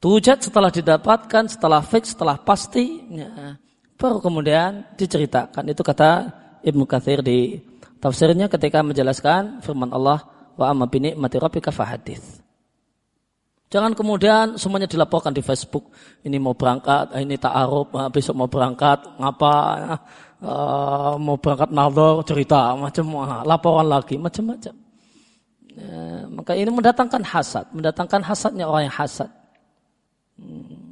Tujat 0.00 0.44
setelah 0.44 0.68
didapatkan, 0.68 1.48
setelah 1.48 1.80
fix, 1.80 2.12
setelah 2.12 2.36
pasti, 2.36 3.00
ya, 3.12 3.56
baru 3.96 4.20
kemudian 4.20 4.84
diceritakan. 4.94 5.72
Itu 5.72 5.82
kata 5.82 6.30
Ibnu 6.62 6.84
Kathir 6.84 7.24
di 7.24 7.60
Tafsirnya 7.96 8.46
ketika 8.46 8.84
menjelaskan 8.84 9.64
firman 9.64 9.90
Allah 9.90 10.22
wa 10.54 10.64
amma 10.68 10.86
bi 10.86 11.00
ni'mati 11.00 11.36
rabbika. 11.40 11.72
Jangan 13.66 13.98
kemudian 13.98 14.54
semuanya 14.54 14.86
dilaporkan 14.86 15.34
di 15.34 15.42
Facebook. 15.42 15.90
Ini 16.22 16.38
mau 16.38 16.54
berangkat, 16.54 17.18
ini 17.18 17.34
ta'aruf, 17.34 17.90
ah, 17.98 18.06
besok 18.06 18.38
mau 18.38 18.46
berangkat, 18.46 19.18
ngapa, 19.18 19.52
uh, 20.38 21.18
mau 21.18 21.34
berangkat 21.34 21.74
nador, 21.74 22.22
cerita, 22.22 22.78
macam 22.78 23.26
laporan 23.42 23.90
lagi, 23.90 24.22
macam-macam. 24.22 24.74
Uh, 25.76 26.22
maka 26.30 26.54
ini 26.54 26.70
mendatangkan 26.70 27.26
hasad, 27.26 27.66
mendatangkan 27.74 28.22
hasadnya 28.22 28.70
orang 28.70 28.86
yang 28.86 28.96
hasad. 28.96 29.28
Hmm. 30.38 30.85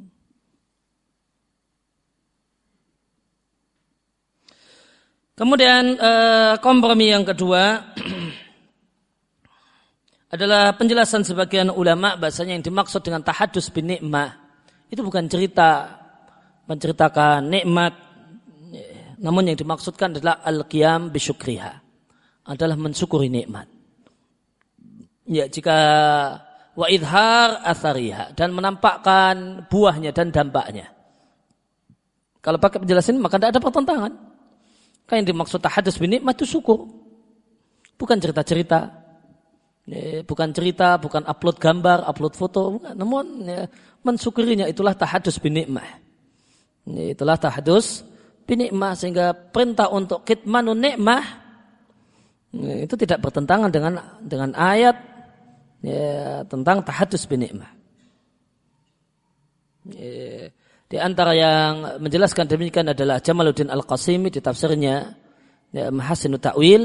Kemudian 5.35 5.99
eh, 5.99 6.55
kompromi 6.63 7.11
yang 7.11 7.27
kedua 7.27 7.91
adalah 10.35 10.71
penjelasan 10.79 11.27
sebagian 11.27 11.67
ulama 11.71 12.15
bahasanya 12.15 12.55
yang 12.55 12.63
dimaksud 12.63 13.03
dengan 13.03 13.19
tahadus 13.19 13.67
bin 13.71 13.91
nikmah 13.91 14.31
itu 14.87 15.03
bukan 15.03 15.27
cerita 15.27 15.91
menceritakan 16.65 17.51
nikmat 17.51 17.93
namun 19.19 19.47
yang 19.47 19.57
dimaksudkan 19.59 20.15
adalah 20.15 20.43
al-qiyam 20.43 21.11
bisyukriha 21.11 21.85
adalah 22.45 22.77
mensyukuri 22.77 23.31
nikmat. 23.31 23.65
Ya, 25.25 25.49
jika 25.49 25.77
wa 26.77 26.87
idhar 26.91 27.65
athariha 27.65 28.37
dan 28.37 28.53
menampakkan 28.53 29.65
buahnya 29.71 30.13
dan 30.13 30.29
dampaknya. 30.29 30.93
Kalau 32.45 32.61
pakai 32.61 32.85
penjelasan 32.85 33.17
maka 33.17 33.41
tidak 33.41 33.57
ada 33.57 33.61
pertentangan. 33.63 34.13
Kan 35.05 35.21
yang 35.21 35.27
dimaksud 35.37 35.61
tahadus 35.61 36.01
bin 36.01 36.17
nikmat 36.17 36.33
itu 36.37 36.57
syukur. 36.57 36.89
Bukan 37.95 38.17
cerita-cerita. 38.17 39.05
Ya, 39.85 40.25
bukan 40.25 40.49
cerita, 40.49 40.97
bukan 40.97 41.21
upload 41.29 41.61
gambar, 41.61 42.09
upload 42.09 42.33
foto. 42.33 42.61
Bukan. 42.81 42.93
Namun 42.97 43.45
ya, 43.45 43.69
mensyukurinya 44.01 44.65
itulah 44.65 44.97
tahadus 44.97 45.37
bin 45.37 45.61
nikmat. 45.61 46.01
Ya, 46.89 47.13
itulah 47.13 47.37
tahadus 47.37 48.01
bin 48.49 48.65
nikmat. 48.65 48.97
Sehingga 48.97 49.37
perintah 49.37 49.93
untuk 49.93 50.25
kitmanun 50.25 50.81
nikmah 50.81 51.45
itu 52.55 52.95
tidak 52.95 53.19
bertentangan 53.19 53.67
dengan 53.67 53.99
dengan 54.23 54.55
ayat 54.55 54.95
ya, 55.85 56.41
tentang 56.49 56.81
tahadus 56.81 57.29
bin 57.29 57.45
nikmah. 57.45 57.69
Ya, 59.93 60.49
di 60.85 61.01
antara 61.01 61.33
yang 61.33 61.97
menjelaskan 61.97 62.45
demikian 62.45 62.93
adalah 62.93 63.17
Jamaluddin 63.17 63.73
Al-Qasimi 63.73 64.29
di 64.29 64.37
tafsirnya 64.37 65.17
ya, 65.73 65.89
Mahasinu 65.89 66.37
Ta'wil. 66.37 66.83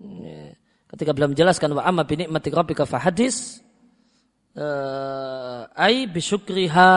Ya, 0.00 0.56
ketika 0.88 1.12
beliau 1.12 1.30
menjelaskan 1.36 1.76
wa 1.76 1.84
amma 1.84 2.08
bi 2.08 2.24
ni'mati 2.24 2.48
rabbika 2.48 2.88
fahadis 2.88 3.60
uh, 4.56 5.68
ai 5.76 6.08
bisyukriha 6.08 6.90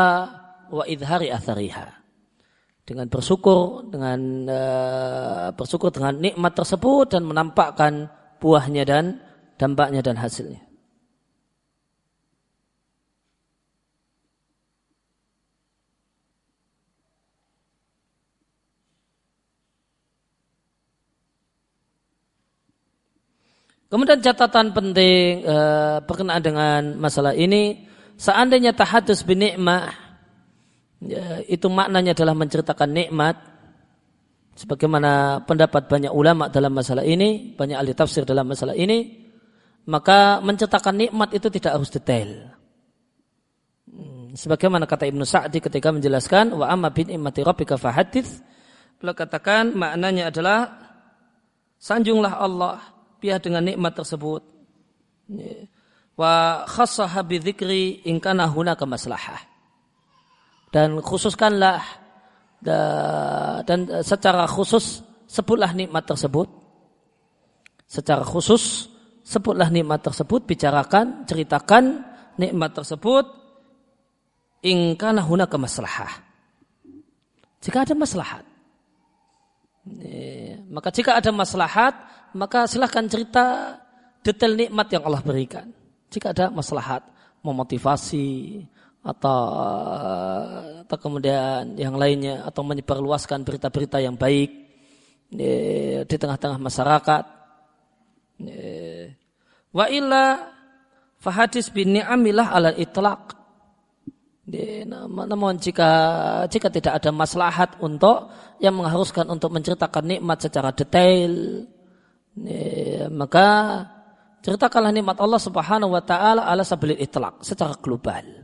wa 0.72 0.84
idhari 0.88 1.28
athariha. 1.28 1.92
Dengan 2.86 3.10
bersyukur 3.10 3.92
dengan 3.92 4.20
uh, 4.48 5.50
bersyukur 5.58 5.92
dengan 5.92 6.22
nikmat 6.22 6.54
tersebut 6.56 7.18
dan 7.18 7.28
menampakkan 7.28 8.08
buahnya 8.40 8.84
dan 8.88 9.06
dampaknya 9.60 10.00
dan 10.06 10.16
hasilnya. 10.22 10.64
Kemudian 23.86 24.18
catatan 24.18 24.74
penting 24.74 25.46
e, 25.46 25.58
berkenaan 26.04 26.42
dengan 26.42 26.82
masalah 26.98 27.38
ini, 27.38 27.86
seandainya 28.18 28.74
tahadus 28.74 29.22
bin 29.22 29.46
nikmah 29.46 29.94
ya, 31.06 31.46
itu 31.46 31.70
maknanya 31.70 32.18
adalah 32.18 32.34
menceritakan 32.34 32.90
nikmat 32.90 33.38
sebagaimana 34.58 35.44
pendapat 35.46 35.86
banyak 35.86 36.10
ulama 36.10 36.50
dalam 36.50 36.74
masalah 36.74 37.06
ini, 37.06 37.54
banyak 37.54 37.78
ahli 37.78 37.94
tafsir 37.94 38.26
dalam 38.26 38.50
masalah 38.50 38.74
ini, 38.74 39.28
maka 39.86 40.42
menceritakan 40.42 40.96
nikmat 41.06 41.30
itu 41.38 41.48
tidak 41.54 41.78
harus 41.78 41.94
detail. 41.94 42.56
Hmm, 43.86 44.34
sebagaimana 44.34 44.90
kata 44.90 45.06
Ibnu 45.06 45.22
Sa'di 45.28 45.62
ketika 45.62 45.94
menjelaskan 45.94 46.58
wa 46.58 46.72
amma 46.72 46.90
bin 46.90 47.12
imati 47.14 47.46
rabbika 47.46 47.78
fahadits, 47.78 48.42
beliau 48.98 49.14
katakan 49.14 49.78
maknanya 49.78 50.34
adalah 50.34 50.74
sanjunglah 51.78 52.34
Allah 52.42 52.95
pihak 53.26 53.42
dengan 53.42 53.66
nikmat 53.66 53.98
tersebut. 53.98 54.46
Wa 56.14 56.62
khassaha 56.70 57.26
bidzikri 57.26 58.06
in 58.06 58.22
kana 58.22 58.46
hunaka 58.46 58.86
maslahah. 58.86 59.42
Dan 60.70 61.02
khususkanlah 61.02 61.82
dan 63.66 63.80
secara 64.06 64.46
khusus 64.46 65.02
sebutlah 65.26 65.74
nikmat 65.74 66.06
tersebut. 66.06 66.46
Secara 67.90 68.22
khusus 68.22 68.94
sebutlah 69.26 69.74
nikmat 69.74 70.06
tersebut, 70.06 70.46
bicarakan, 70.46 71.26
ceritakan 71.26 72.06
nikmat 72.38 72.78
tersebut 72.78 73.26
in 74.62 74.94
kana 74.94 75.26
hunaka 75.26 75.58
maslahah. 75.58 76.22
Jika 77.66 77.82
ada 77.82 77.98
maslahat. 77.98 78.46
Maka 80.70 80.90
jika 80.90 81.14
ada 81.18 81.30
maslahat, 81.30 81.94
maka 82.36 82.68
silahkan 82.68 83.08
cerita 83.08 83.80
detail 84.20 84.54
nikmat 84.60 84.92
yang 84.92 85.04
Allah 85.08 85.24
berikan. 85.24 85.72
Jika 86.12 86.36
ada 86.36 86.52
maslahat, 86.52 87.08
memotivasi 87.40 88.60
atau 89.06 89.42
atau 90.82 90.98
kemudian 90.98 91.78
yang 91.78 91.96
lainnya 91.96 92.42
atau 92.44 92.66
menyebarluaskan 92.66 93.46
berita-berita 93.46 94.02
yang 94.02 94.18
baik 94.18 94.50
di, 95.30 95.52
di 96.04 96.16
tengah-tengah 96.18 96.58
masyarakat. 96.58 97.24
Wa 99.72 99.86
illa 99.94 100.52
fahadis 101.22 101.70
bin 101.70 102.02
ni'amilah 102.02 102.48
ala 102.52 102.70
itlaq. 102.74 103.38
Namun 104.86 105.58
jika 105.58 105.90
jika 106.50 106.68
tidak 106.70 107.02
ada 107.02 107.10
maslahat 107.10 107.78
untuk 107.82 108.30
yang 108.62 108.78
mengharuskan 108.78 109.26
untuk 109.30 109.54
menceritakan 109.54 110.06
nikmat 110.06 110.38
secara 110.42 110.70
detail, 110.74 111.66
Ya, 112.36 113.08
maka 113.08 113.48
ceritakanlah 114.44 114.92
nikmat 114.92 115.16
Allah 115.24 115.40
Subhanahu 115.40 115.96
wa 115.96 116.04
taala 116.04 116.44
ala 116.44 116.68
sabilil 116.68 117.00
itlaq 117.00 117.40
secara 117.40 117.80
global. 117.80 118.44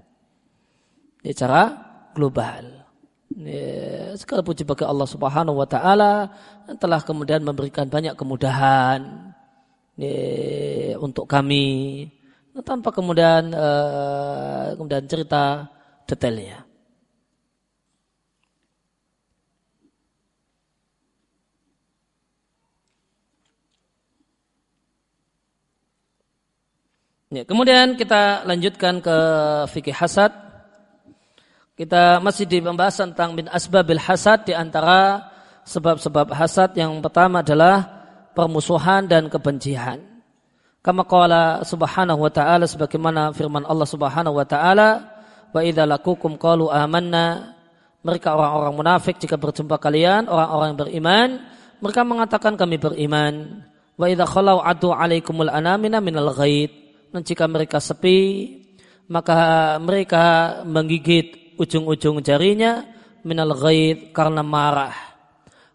Secara 1.20 1.62
global. 2.16 2.88
Ya, 3.36 4.16
segala 4.16 4.48
puji 4.48 4.64
bagi 4.64 4.88
Allah 4.88 5.08
Subhanahu 5.08 5.60
wa 5.60 5.68
taala 5.68 6.32
telah 6.80 7.04
kemudian 7.04 7.44
memberikan 7.44 7.92
banyak 7.92 8.16
kemudahan 8.16 9.32
ya, 10.00 10.96
untuk 11.00 11.28
kami 11.28 12.08
tanpa 12.64 12.96
kemudian 12.96 13.52
kemudian 14.76 15.04
cerita 15.08 15.68
detailnya. 16.08 16.71
Ya, 27.32 27.48
kemudian 27.48 27.96
kita 27.96 28.44
lanjutkan 28.44 29.00
ke 29.00 29.18
fikih 29.72 29.96
hasad. 29.96 30.36
Kita 31.80 32.20
masih 32.20 32.44
di 32.44 32.60
pembahasan 32.60 33.16
tentang 33.16 33.40
bin 33.40 33.48
asbabil 33.48 34.04
hasad 34.04 34.44
di 34.44 34.52
antara 34.52 35.32
sebab-sebab 35.64 36.28
hasad 36.36 36.76
yang 36.76 37.00
pertama 37.00 37.40
adalah 37.40 37.88
permusuhan 38.36 39.08
dan 39.08 39.32
kebencian. 39.32 40.04
Kama 40.84 41.08
qala 41.08 41.64
subhanahu 41.64 42.28
wa 42.28 42.32
ta'ala 42.36 42.68
sebagaimana 42.68 43.32
firman 43.32 43.64
Allah 43.64 43.88
subhanahu 43.88 44.36
wa 44.36 44.44
ta'ala 44.44 44.90
wa 45.56 45.60
idza 45.64 45.88
lakukum 45.88 46.36
qalu 46.36 46.68
amanna 46.68 47.56
mereka 48.04 48.36
orang-orang 48.36 48.76
munafik 48.76 49.16
jika 49.24 49.40
berjumpa 49.40 49.80
kalian 49.80 50.28
orang-orang 50.28 50.68
yang 50.74 50.80
beriman 50.84 51.30
mereka 51.80 52.02
mengatakan 52.02 52.58
kami 52.58 52.82
beriman 52.82 53.62
wa 53.94 54.10
idza 54.10 54.26
khalau 54.26 54.58
adu 54.58 54.90
alaikumul 54.90 55.54
anamina 55.54 56.02
minal 56.02 56.34
ghaid 56.34 56.81
dan 57.12 57.22
jika 57.28 57.44
mereka 57.46 57.84
sepi, 57.84 58.20
maka 59.12 59.76
mereka 59.84 60.60
menggigit 60.64 61.60
ujung-ujung 61.60 62.24
jarinya 62.24 62.88
minal 63.28 63.52
ghaid 63.54 64.16
karena 64.16 64.40
marah. 64.42 64.96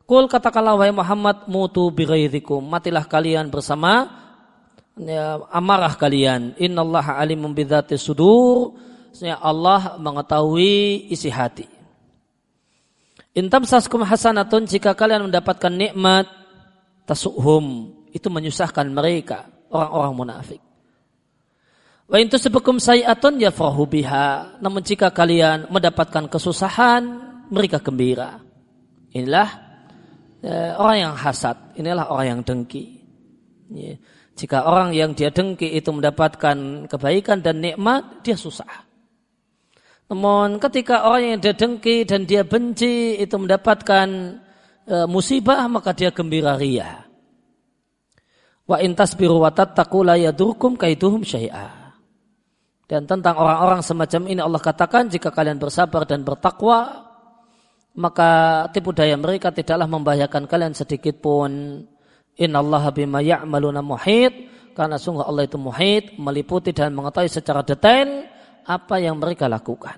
Kul 0.09 0.31
katakanlah 0.31 0.79
wahai 0.79 0.95
Muhammad 0.95 1.45
mutu 1.51 1.93
bighaidhikum. 1.93 2.63
Matilah 2.65 3.05
kalian 3.05 3.53
bersama 3.53 4.09
ya, 4.97 5.45
amarah 5.53 5.93
kalian. 5.99 6.57
Innallaha 6.57 7.21
alimun 7.21 7.53
bidzati 7.53 7.99
sudur. 8.01 8.79
Allah 9.41 9.97
mengetahui 9.97 11.09
isi 11.09 11.33
hati. 11.33 11.67
Intam 13.37 13.69
saskum 13.69 14.01
hasanatun 14.01 14.65
jika 14.65 14.97
kalian 14.97 15.29
mendapatkan 15.29 15.73
nikmat 15.73 16.25
tasuhum 17.05 17.93
itu 18.13 18.29
menyusahkan 18.33 18.89
mereka 18.89 19.49
orang-orang 19.69 20.15
munafik. 20.17 20.66
Wa 22.07 22.23
intu 22.23 22.39
sebekum 22.39 22.79
sayi'atun 22.79 23.43
ya 23.43 23.51
biha. 23.51 24.59
Namun 24.63 24.81
jika 24.87 25.11
kalian 25.11 25.67
mendapatkan 25.71 26.31
kesusahan, 26.31 27.03
mereka 27.51 27.83
gembira. 27.83 28.39
Inilah 29.11 29.49
eh, 30.47 30.71
orang 30.79 30.97
yang 31.11 31.15
hasad, 31.19 31.75
inilah 31.75 32.07
orang 32.11 32.27
yang 32.27 32.41
dengki. 32.47 32.85
Jika 34.37 34.69
orang 34.69 34.93
yang 34.93 35.17
dia 35.17 35.33
dengki 35.33 35.75
itu 35.75 35.91
mendapatkan 35.91 36.87
kebaikan 36.87 37.43
dan 37.43 37.59
nikmat, 37.59 38.23
dia 38.23 38.37
susah. 38.37 38.87
Namun 40.07 40.63
ketika 40.63 41.09
orang 41.09 41.35
yang 41.35 41.41
dia 41.43 41.55
dengki 41.57 42.07
dan 42.07 42.29
dia 42.29 42.47
benci 42.47 43.19
itu 43.19 43.35
mendapatkan 43.35 44.07
e, 44.87 44.97
musibah, 45.11 45.67
maka 45.67 45.91
dia 45.91 46.15
gembira 46.15 46.55
ria. 46.55 47.03
Wa 48.69 48.79
intas 48.79 49.19
biru 49.19 49.43
wa 49.43 49.51
tattaqu 49.51 50.07
la 50.07 50.15
yadurkum 50.15 50.79
kaiduhum 50.79 51.27
syai'ah. 51.27 51.86
Dan 52.87 53.03
tentang 53.05 53.35
orang-orang 53.35 53.83
semacam 53.83 54.23
ini 54.31 54.39
Allah 54.39 54.63
katakan 54.63 55.11
jika 55.11 55.35
kalian 55.35 55.59
bersabar 55.59 56.07
dan 56.07 56.23
bertakwa 56.23 57.07
maka 57.97 58.63
tipu 58.71 58.93
daya 58.93 59.17
mereka 59.17 59.51
tidaklah 59.51 59.89
membahayakan 59.89 60.45
kalian 60.47 60.77
sedikit 60.77 61.19
pun. 61.19 61.83
Innallaha 62.37 62.93
bima 62.93 63.25
ya'maluna 63.25 63.81
muhit 63.81 64.53
karena 64.77 65.01
sungguh 65.01 65.25
Allah 65.25 65.49
itu 65.49 65.57
muhit 65.57 66.21
meliputi 66.21 66.77
dan 66.77 66.93
mengetahui 66.93 67.33
secara 67.33 67.65
detail 67.65 68.29
apa 68.69 69.01
yang 69.01 69.17
mereka 69.17 69.49
lakukan. 69.49 69.97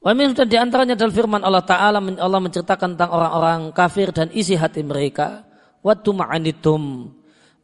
Wamin 0.00 0.32
dan 0.32 0.48
di 0.48 0.56
antaranya 0.56 0.96
adalah 0.96 1.12
firman 1.12 1.42
Allah 1.44 1.64
Ta'ala 1.64 2.00
Allah 2.00 2.40
menceritakan 2.40 2.96
tentang 2.96 3.12
orang-orang 3.12 3.60
kafir 3.76 4.08
dan 4.12 4.32
isi 4.32 4.56
hati 4.56 4.80
mereka. 4.80 5.44
Wattu 5.84 6.16
ma'anitum. 6.16 7.12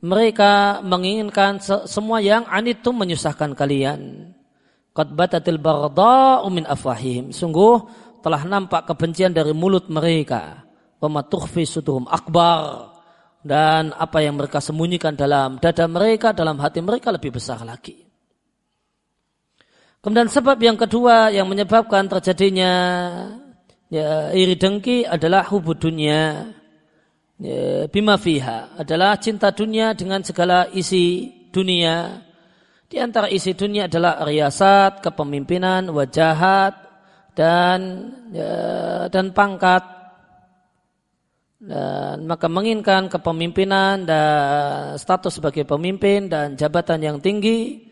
Mereka 0.01 0.81
menginginkan 0.81 1.61
semua 1.85 2.25
yang 2.25 2.49
anitum 2.49 2.97
menyusahkan 2.97 3.53
kalian. 3.53 4.33
Qad 4.97 5.13
batatil 5.13 5.61
baghda'u 5.61 6.49
min 6.49 6.65
afwahihim. 6.65 7.37
Sungguh 7.37 7.85
telah 8.25 8.43
nampak 8.49 8.89
kebencian 8.89 9.37
dari 9.37 9.53
mulut 9.53 9.93
mereka. 9.93 10.65
Wa 10.97 11.09
suduhum 11.65 12.09
akbar. 12.09 12.89
Dan 13.41 13.93
apa 13.97 14.21
yang 14.21 14.37
mereka 14.37 14.61
sembunyikan 14.61 15.17
dalam 15.17 15.57
dada 15.61 15.85
mereka, 15.89 16.33
dalam 16.37 16.61
hati 16.61 16.81
mereka 16.85 17.09
lebih 17.13 17.37
besar 17.37 17.65
lagi. 17.65 18.05
Kemudian 20.01 20.33
sebab 20.33 20.57
yang 20.61 20.81
kedua 20.81 21.29
yang 21.29 21.45
menyebabkan 21.45 22.09
terjadinya 22.09 22.73
ya, 23.93 24.33
iri 24.33 24.57
dengki 24.57 25.05
adalah 25.05 25.45
hubud. 25.49 25.85
Ya, 27.41 27.89
bima 27.89 28.21
fiha 28.21 28.77
adalah 28.77 29.17
cinta 29.17 29.49
dunia 29.49 29.97
dengan 29.97 30.21
segala 30.21 30.69
isi 30.77 31.33
dunia. 31.49 32.21
Di 32.85 33.01
antara 33.01 33.33
isi 33.33 33.57
dunia 33.57 33.89
adalah 33.89 34.21
riasat, 34.29 35.01
kepemimpinan, 35.01 35.89
wajahat, 35.89 36.77
dan 37.33 38.13
ya, 38.29 38.53
dan 39.09 39.33
pangkat. 39.33 39.81
Dan 41.61 42.29
maka 42.29 42.49
menginginkan 42.49 43.09
kepemimpinan 43.09 44.05
dan 44.05 44.97
status 45.01 45.41
sebagai 45.41 45.65
pemimpin 45.65 46.29
dan 46.29 46.57
jabatan 46.57 47.01
yang 47.05 47.19
tinggi 47.21 47.91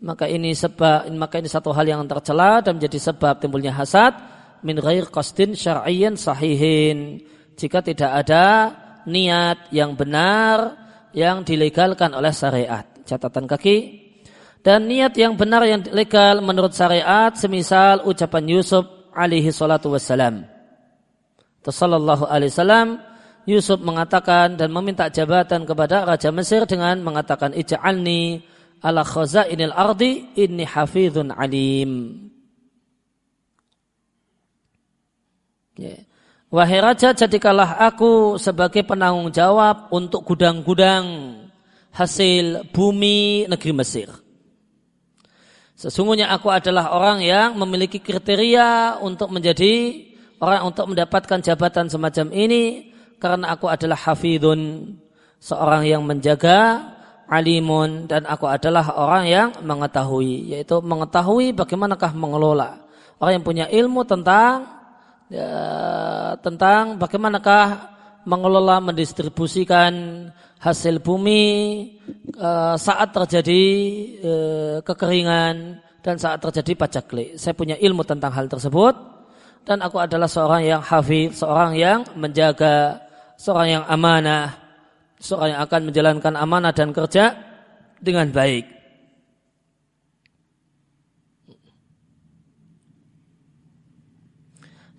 maka 0.00 0.24
ini 0.24 0.56
sebab 0.56 1.12
maka 1.12 1.44
ini 1.44 1.48
satu 1.52 1.76
hal 1.76 1.84
yang 1.84 2.00
tercela 2.08 2.64
dan 2.64 2.80
menjadi 2.80 3.12
sebab 3.12 3.36
timbulnya 3.36 3.76
hasad 3.76 4.16
min 4.64 4.80
ghair 4.80 5.04
qasdin 5.12 5.52
syar'iyyan 5.52 6.16
sahihin 6.16 7.20
jika 7.60 7.84
tidak 7.84 8.24
ada 8.24 8.72
niat 9.06 9.72
yang 9.72 9.94
benar 9.94 10.76
yang 11.16 11.42
dilegalkan 11.42 12.12
oleh 12.12 12.32
syariat 12.34 12.86
catatan 13.04 13.46
kaki 13.48 13.76
dan 14.60 14.84
niat 14.86 15.16
yang 15.16 15.34
benar 15.34 15.64
yang 15.64 15.80
legal 15.90 16.44
menurut 16.44 16.76
syariat 16.76 17.32
semisal 17.34 18.04
ucapan 18.04 18.44
Yusuf 18.46 18.84
alaihi 19.16 19.50
salatu 19.50 19.92
wassalam 19.92 20.44
sallallahu 21.64 22.24
alaihi 22.28 22.52
wasallam 22.52 22.88
Yusuf 23.48 23.80
mengatakan 23.80 24.54
dan 24.54 24.68
meminta 24.70 25.08
jabatan 25.08 25.64
kepada 25.64 26.04
Raja 26.04 26.28
Mesir 26.30 26.68
dengan 26.68 27.00
mengatakan 27.00 27.56
ij'alni 27.56 28.44
ala 28.84 29.02
khazainil 29.04 29.72
ardi 29.72 30.28
inni 30.36 30.64
hafizun 30.64 31.32
alim. 31.32 32.20
Ya. 35.80 35.96
Wahai 36.50 36.82
raja, 36.82 37.14
jadikanlah 37.14 37.78
aku 37.78 38.34
sebagai 38.34 38.82
penanggung 38.82 39.30
jawab 39.30 39.86
untuk 39.94 40.26
gudang-gudang 40.26 41.38
hasil 41.94 42.66
bumi 42.74 43.46
negeri 43.46 43.70
Mesir. 43.70 44.10
Sesungguhnya 45.78 46.26
aku 46.34 46.50
adalah 46.50 46.90
orang 46.90 47.22
yang 47.22 47.54
memiliki 47.54 48.02
kriteria 48.02 48.98
untuk 48.98 49.30
menjadi 49.30 50.02
orang 50.42 50.66
untuk 50.66 50.90
mendapatkan 50.90 51.38
jabatan 51.38 51.86
semacam 51.86 52.34
ini 52.34 52.90
karena 53.22 53.54
aku 53.54 53.70
adalah 53.70 54.10
hafidun, 54.10 54.90
seorang 55.38 55.86
yang 55.86 56.02
menjaga 56.02 56.82
alimun 57.30 58.10
dan 58.10 58.26
aku 58.26 58.50
adalah 58.50 58.90
orang 58.98 59.24
yang 59.30 59.48
mengetahui 59.62 60.50
yaitu 60.50 60.82
mengetahui 60.82 61.54
bagaimanakah 61.54 62.10
mengelola 62.10 62.82
orang 63.22 63.38
yang 63.38 63.46
punya 63.46 63.66
ilmu 63.70 64.02
tentang 64.02 64.79
ya, 65.30 65.50
tentang 66.42 66.98
bagaimanakah 67.00 67.96
mengelola 68.28 68.82
mendistribusikan 68.84 70.28
hasil 70.60 71.00
bumi 71.00 71.44
uh, 72.36 72.76
saat 72.76 73.16
terjadi 73.16 73.64
uh, 74.20 74.76
kekeringan 74.84 75.80
dan 76.04 76.16
saat 76.20 76.36
terjadi 76.44 76.76
pacaklik 76.76 77.40
saya 77.40 77.56
punya 77.56 77.80
ilmu 77.80 78.04
tentang 78.04 78.28
hal 78.34 78.44
tersebut 78.44 78.92
dan 79.64 79.80
aku 79.80 79.96
adalah 79.96 80.28
seorang 80.28 80.68
yang 80.68 80.82
hafid 80.84 81.32
seorang 81.32 81.72
yang 81.78 82.04
menjaga 82.12 83.00
seorang 83.40 83.80
yang 83.80 83.84
amanah 83.88 84.60
seorang 85.20 85.54
yang 85.54 85.62
akan 85.64 85.80
menjalankan 85.92 86.34
amanah 86.34 86.72
dan 86.72 86.90
kerja 86.96 87.36
dengan 88.00 88.32
baik. 88.32 88.79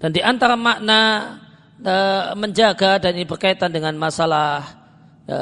Dan 0.01 0.09
di 0.09 0.21
antara 0.25 0.57
makna 0.57 0.99
e, 1.77 1.95
menjaga 2.33 2.97
dan 2.97 3.13
ini 3.13 3.29
berkaitan 3.29 3.69
dengan 3.69 3.93
masalah 4.01 4.65
e, 5.29 5.39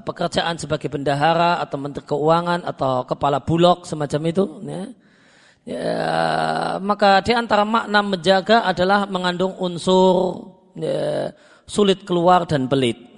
pekerjaan 0.00 0.56
sebagai 0.56 0.88
bendahara 0.88 1.60
atau 1.60 1.76
menteri 1.76 2.08
keuangan 2.08 2.64
atau 2.64 3.04
kepala 3.04 3.44
bulog 3.44 3.84
semacam 3.84 4.20
itu, 4.32 4.44
ya, 4.64 4.82
ya, 5.68 5.92
maka 6.80 7.20
di 7.20 7.36
antara 7.36 7.68
makna 7.68 8.00
menjaga 8.00 8.64
adalah 8.64 9.04
mengandung 9.04 9.52
unsur 9.60 10.40
ya, 10.80 11.28
sulit 11.68 12.08
keluar 12.08 12.48
dan 12.48 12.64
pelit. 12.64 13.12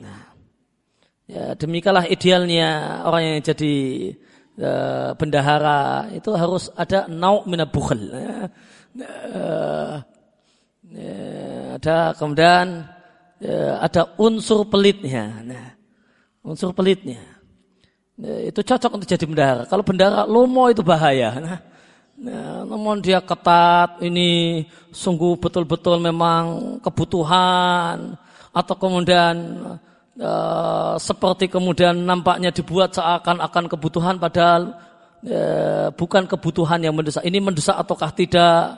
Ya, 1.31 1.55
demikianlah 1.55 2.11
idealnya 2.11 3.01
orang 3.09 3.23
yang 3.25 3.39
jadi 3.41 3.75
uh, 4.61 5.17
bendahara 5.17 6.13
itu 6.13 6.29
harus 6.35 6.69
ada 6.77 7.09
nau 7.09 7.47
mina 7.49 7.65
bukhel. 7.65 8.11
Ya. 8.11 8.37
Uh, 9.33 10.05
ya, 10.93 11.19
ada 11.81 11.97
kemudian 12.15 12.87
ya, 13.41 13.81
ada 13.81 14.13
unsur 14.21 14.69
pelitnya. 14.69 15.43
Nah, 15.43 15.67
unsur 16.45 16.77
pelitnya. 16.77 17.21
Ya, 18.21 18.53
itu 18.53 18.61
cocok 18.61 19.01
untuk 19.01 19.09
jadi 19.09 19.25
bendahara. 19.25 19.63
Kalau 19.67 19.83
bendahara 19.83 20.29
lomo 20.29 20.69
itu 20.69 20.85
bahaya. 20.85 21.41
Nah, 21.41 21.59
Ya, 22.23 22.63
namun 22.63 23.03
dia 23.03 23.19
ketat, 23.19 23.99
ini 23.99 24.63
sungguh 24.95 25.43
betul-betul 25.43 25.99
memang 25.99 26.79
kebutuhan 26.79 28.15
atau 28.55 28.75
kemudian 28.79 29.35
uh, 30.23 30.95
seperti 31.03 31.51
kemudian 31.51 31.99
nampaknya 31.99 32.55
dibuat 32.55 32.95
seakan-akan 32.95 33.67
kebutuhan 33.67 34.23
padahal 34.23 34.71
uh, 35.27 35.91
bukan 35.99 36.31
kebutuhan 36.31 36.79
yang 36.79 36.95
mendesak. 36.95 37.27
Ini 37.27 37.43
mendesak 37.43 37.75
ataukah 37.75 38.15
tidak? 38.15 38.77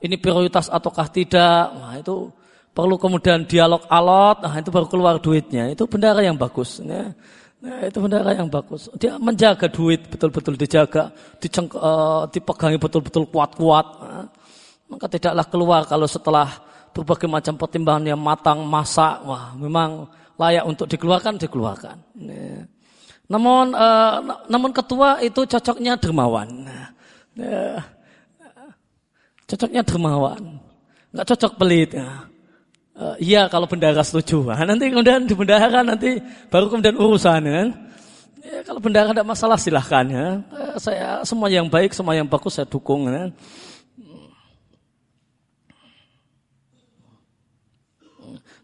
Ini 0.00 0.16
prioritas 0.16 0.72
ataukah 0.72 1.12
tidak? 1.12 1.76
Nah, 1.76 1.94
itu 2.00 2.32
perlu 2.72 2.96
kemudian 2.96 3.44
dialog 3.44 3.84
alot. 3.84 4.40
Nah, 4.40 4.56
itu 4.56 4.72
baru 4.72 4.88
keluar 4.88 5.20
duitnya. 5.20 5.68
Itu 5.68 5.84
bendara 5.84 6.24
yang 6.24 6.40
bagus. 6.40 6.80
Ya. 6.80 7.12
Nah, 7.60 7.84
itu 7.84 8.00
bendara 8.00 8.32
yang 8.32 8.48
bagus. 8.48 8.88
Dia 8.96 9.20
menjaga 9.20 9.68
duit 9.68 10.08
betul-betul 10.08 10.56
dijaga, 10.56 11.12
diceng, 11.36 11.68
uh, 11.76 12.24
dipegangi 12.32 12.80
betul-betul 12.80 13.28
kuat-kuat. 13.28 13.86
Nah, 14.00 14.24
maka 14.88 15.06
tidaklah 15.12 15.44
keluar 15.44 15.80
kalau 15.84 16.08
setelah 16.08 16.48
berbagai 16.96 17.28
macam 17.28 17.60
pertimbangan 17.60 18.08
yang 18.08 18.20
matang, 18.20 18.64
masak. 18.64 19.20
Wah, 19.28 19.52
memang 19.60 20.08
layak 20.40 20.64
untuk 20.64 20.88
dikeluarkan 20.88 21.36
dikeluarkan. 21.36 21.96
Ya. 22.16 22.64
Namun 23.28 23.76
uh, 23.76 24.16
namun 24.48 24.72
ketua 24.72 25.20
itu 25.20 25.44
cocoknya 25.44 26.00
dermawan. 26.00 26.64
Ya. 27.36 27.84
Cocoknya 29.50 29.82
dermawan, 29.82 30.62
nggak 31.10 31.26
cocok 31.34 31.52
pelit. 31.58 31.90
Ya. 31.98 32.30
Uh, 32.94 33.16
iya 33.18 33.42
kalau 33.50 33.66
bendahara 33.66 34.06
setuju. 34.06 34.46
Nah, 34.46 34.62
nanti 34.62 34.94
kemudian 34.94 35.26
di 35.26 35.34
bendahara 35.34 35.82
nanti 35.82 36.22
baru 36.46 36.70
kemudian 36.70 36.94
urusan 36.94 37.42
kan. 37.42 37.68
Ya, 38.46 38.62
kalau 38.62 38.78
bendahara 38.78 39.10
ada 39.10 39.26
masalah 39.26 39.58
silahkan 39.58 40.06
ya. 40.06 40.26
Uh, 40.54 40.78
saya 40.78 41.26
semua 41.26 41.50
yang 41.50 41.66
baik, 41.66 41.90
semua 41.90 42.14
yang 42.14 42.30
bagus 42.30 42.62
saya 42.62 42.68
dukung. 42.70 43.10
Ya. 43.10 43.34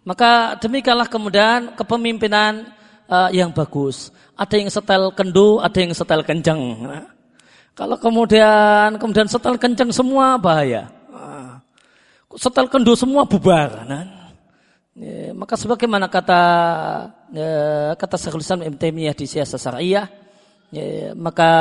Maka 0.07 0.55
demikianlah 0.63 1.11
kemudian 1.11 1.75
kepemimpinan 1.75 2.71
uh, 3.11 3.27
yang 3.35 3.51
bagus. 3.51 4.15
Ada 4.39 4.55
yang 4.55 4.71
setel 4.71 5.11
kendu, 5.11 5.59
ada 5.59 5.79
yang 5.83 5.91
setel 5.91 6.23
kencang. 6.23 6.61
Nah, 6.79 7.16
kalau 7.77 8.01
kemudian 8.01 8.97
kemudian 8.97 9.29
setel 9.29 9.61
kencang 9.61 9.93
semua 9.93 10.41
bahaya. 10.41 10.89
Nah, 11.13 11.61
setel 12.41 12.73
kendu 12.73 12.97
semua 12.97 13.29
bubar. 13.29 13.85
Nah, 13.85 14.33
ya, 14.97 15.37
maka 15.37 15.61
sebagaimana 15.61 16.09
kata 16.09 16.43
ya, 17.37 17.53
kata 18.01 18.17
Syekhul 18.17 18.41
Islam 18.41 18.65
Ibn 18.65 18.81
Taimiyah 18.81 19.13
di 19.13 19.29
Siasa 19.29 19.61
Syariah, 19.61 20.09
ya, 20.73 21.13
maka 21.13 21.53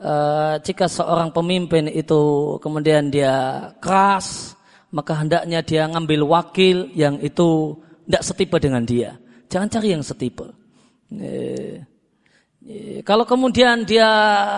uh, 0.00 0.56
jika 0.64 0.88
seorang 0.88 1.28
pemimpin 1.36 1.92
itu 1.92 2.56
kemudian 2.64 3.12
dia 3.12 3.68
keras, 3.76 4.56
maka 4.88 5.20
hendaknya 5.20 5.60
dia 5.60 5.84
ngambil 5.84 6.24
wakil 6.24 6.88
yang 6.96 7.20
itu 7.20 7.76
tidak 8.08 8.22
setipe 8.24 8.56
dengan 8.56 8.88
dia. 8.88 9.20
Jangan 9.52 9.68
cari 9.68 9.88
yang 9.92 10.00
setipe. 10.00 10.46
E, 11.12 11.30
kalau 13.06 13.22
kemudian 13.22 13.86
dia 13.86 14.10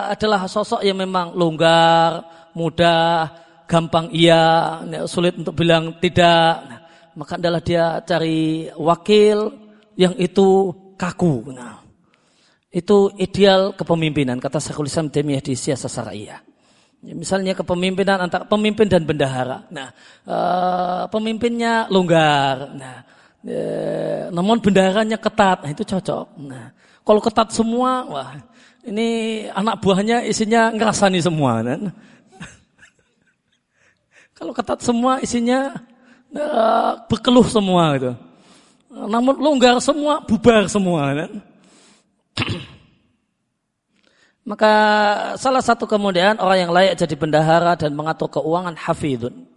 adalah 0.09 0.49
sosok 0.49 0.81
yang 0.81 0.97
memang 0.97 1.37
longgar, 1.37 2.25
mudah, 2.57 3.29
gampang 3.69 4.09
iya, 4.17 4.81
sulit 5.05 5.37
untuk 5.37 5.53
bilang 5.53 6.01
tidak. 6.01 6.53
Nah, 6.65 6.81
maka 7.13 7.37
adalah 7.37 7.61
dia 7.61 8.01
cari 8.09 8.73
wakil 8.73 9.53
yang 10.01 10.17
itu 10.17 10.73
kaku. 10.97 11.53
Nah, 11.53 11.85
itu 12.73 13.13
ideal 13.21 13.77
kepemimpinan 13.77 14.41
kata 14.41 14.57
Syekhul 14.57 14.89
Islam 14.89 15.13
Taimiyah 15.13 15.45
di 15.45 15.53
Siasa. 15.53 15.89
Ya, 16.17 16.41
misalnya 17.15 17.55
kepemimpinan 17.55 18.25
antara 18.25 18.49
pemimpin 18.49 18.89
dan 18.89 19.05
bendahara. 19.05 19.69
Nah, 19.69 19.93
e, 20.25 20.37
pemimpinnya 21.13 21.87
longgar. 21.93 22.75
Nah, 22.75 22.97
e, 23.45 23.59
namun 24.35 24.59
bendaharanya 24.59 25.21
ketat. 25.21 25.63
Nah, 25.63 25.71
itu 25.71 25.85
cocok. 25.87 26.27
Nah, 26.43 26.75
kalau 27.09 27.25
ketat 27.25 27.49
semua, 27.57 28.05
wah, 28.05 28.37
ini 28.85 29.09
anak 29.49 29.81
buahnya 29.81 30.29
isinya 30.29 30.69
ngerasani 30.69 31.25
semua. 31.25 31.65
Kan? 31.65 31.89
Kalau 34.37 34.53
ketat 34.53 34.85
semua 34.85 35.17
isinya 35.25 35.73
uh, 36.37 37.01
berkeluh 37.09 37.49
semua 37.49 37.97
gitu. 37.97 38.13
Namun 38.93 39.41
longgar 39.41 39.81
semua, 39.81 40.21
bubar 40.21 40.69
semua 40.69 41.17
kan. 41.17 41.33
Maka 44.53 44.73
salah 45.41 45.65
satu 45.65 45.89
kemudian 45.89 46.37
orang 46.37 46.69
yang 46.69 46.73
layak 46.77 47.01
jadi 47.01 47.17
bendahara 47.17 47.73
dan 47.73 47.97
mengatur 47.97 48.29
keuangan 48.29 48.77
hafidun 48.77 49.49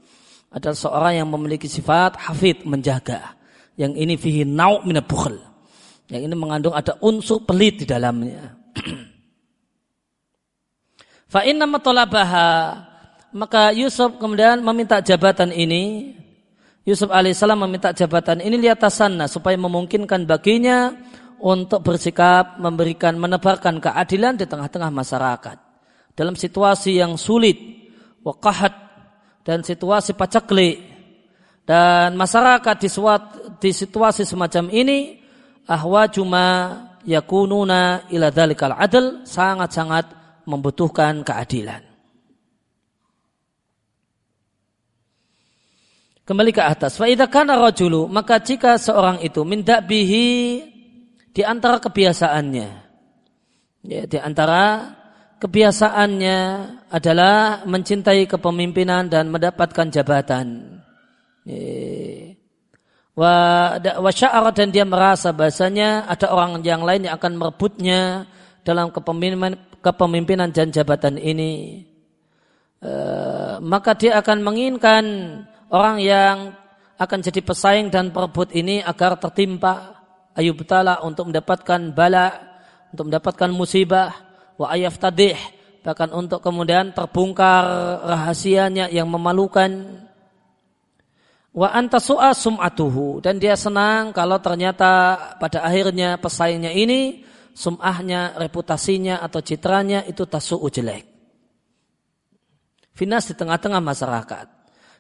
adalah 0.56 0.80
seorang 0.80 1.14
yang 1.20 1.28
memiliki 1.28 1.68
sifat 1.68 2.16
hafid 2.16 2.64
menjaga. 2.64 3.36
Yang 3.76 3.92
ini 4.00 4.16
fihi 4.16 4.44
nau' 4.48 4.88
mina 4.88 5.04
bukhl. 5.04 5.51
Yang 6.12 6.28
ini 6.28 6.36
mengandung 6.36 6.76
ada 6.76 7.00
unsur 7.00 7.48
pelit 7.48 7.80
di 7.80 7.86
dalamnya. 7.88 8.60
Fa 11.32 11.48
inna 11.48 11.64
matolabaha 11.64 12.84
maka 13.32 13.72
Yusuf 13.72 14.20
kemudian 14.20 14.60
meminta 14.60 15.00
jabatan 15.00 15.56
ini. 15.56 16.12
Yusuf 16.84 17.08
alaihissalam 17.14 17.64
meminta 17.64 17.96
jabatan 17.96 18.44
ini 18.44 18.58
lihat 18.58 18.84
sana 18.92 19.30
supaya 19.30 19.54
memungkinkan 19.56 20.26
baginya 20.26 20.90
untuk 21.38 21.86
bersikap 21.86 22.58
memberikan 22.58 23.22
menebarkan 23.22 23.78
keadilan 23.78 24.34
di 24.34 24.50
tengah-tengah 24.50 24.90
masyarakat 24.90 25.58
dalam 26.18 26.34
situasi 26.34 26.98
yang 26.98 27.22
sulit 27.22 27.54
wakahat 28.26 28.74
dan 29.46 29.62
situasi 29.62 30.18
pacaklik 30.18 30.82
dan 31.70 32.18
masyarakat 32.18 32.76
di, 32.82 32.90
di 33.62 33.72
situasi 33.78 34.26
semacam 34.26 34.74
ini 34.74 35.21
ahwa 35.68 36.08
cuma 36.10 36.46
yakununa 37.06 38.10
ila 38.14 38.30
dalikal 38.30 38.74
adl 38.78 39.26
sangat-sangat 39.26 40.06
membutuhkan 40.46 41.22
keadilan 41.26 41.92
Kembali 46.22 46.56
ke 46.56 46.64
atas. 46.64 46.96
Fa 46.96 47.12
idza 47.12 47.28
kana 47.28 47.60
rajulu, 47.60 48.08
maka 48.08 48.40
jika 48.40 48.80
seorang 48.80 49.20
itu 49.20 49.44
minta 49.44 49.84
bihi 49.84 50.64
di 51.34 51.42
antara 51.44 51.76
kebiasaannya. 51.84 52.70
Ya, 53.84 54.08
di 54.08 54.16
antara 54.16 54.96
kebiasaannya 55.44 56.40
adalah 56.88 57.66
mencintai 57.68 58.32
kepemimpinan 58.32 59.12
dan 59.12 59.28
mendapatkan 59.28 59.92
jabatan. 59.92 60.80
Ya. 61.44 62.40
Wa, 63.12 63.76
wa 63.76 64.52
dan 64.56 64.72
dia 64.72 64.88
merasa 64.88 65.36
bahasanya 65.36 66.08
ada 66.08 66.32
orang 66.32 66.64
yang 66.64 66.88
lain 66.88 67.12
yang 67.12 67.20
akan 67.20 67.36
merebutnya 67.36 68.24
dalam 68.64 68.88
kepemimpinan, 68.88 69.60
kepemimpinan 69.84 70.50
dan 70.56 70.72
jabatan 70.72 71.20
ini. 71.20 71.84
Uh, 72.82 73.62
maka 73.62 73.94
dia 73.94 74.18
akan 74.18 74.42
menginginkan 74.42 75.04
orang 75.70 76.02
yang 76.02 76.36
akan 76.98 77.20
jadi 77.22 77.42
pesaing 77.42 77.94
dan 77.94 78.10
perebut 78.14 78.54
ini 78.54 78.82
agar 78.82 79.18
tertimpa 79.18 80.02
ayub 80.38 80.62
betala 80.62 81.02
untuk 81.02 81.30
mendapatkan 81.30 81.92
bala, 81.94 82.30
untuk 82.94 83.10
mendapatkan 83.10 83.50
musibah, 83.52 84.14
wa 84.56 84.70
ayaf 84.70 85.02
tadih, 85.02 85.38
bahkan 85.82 86.14
untuk 86.14 86.40
kemudian 86.46 86.94
terbongkar 86.94 87.66
rahasianya 88.06 88.88
yang 88.94 89.10
memalukan. 89.10 90.00
Wa 91.52 91.68
antasu'a 91.76 92.32
sum'atuhu 92.32 93.20
dan 93.20 93.36
dia 93.36 93.60
senang 93.60 94.16
kalau 94.16 94.40
ternyata 94.40 95.20
pada 95.36 95.68
akhirnya 95.68 96.16
pesaingnya 96.16 96.72
ini 96.72 97.28
sum'ahnya, 97.52 98.40
reputasinya 98.40 99.20
atau 99.20 99.44
citranya 99.44 100.08
itu 100.08 100.24
tasu'u 100.24 100.64
jelek. 100.72 101.04
Finas 102.96 103.28
di 103.28 103.36
tengah-tengah 103.36 103.84
masyarakat 103.84 104.48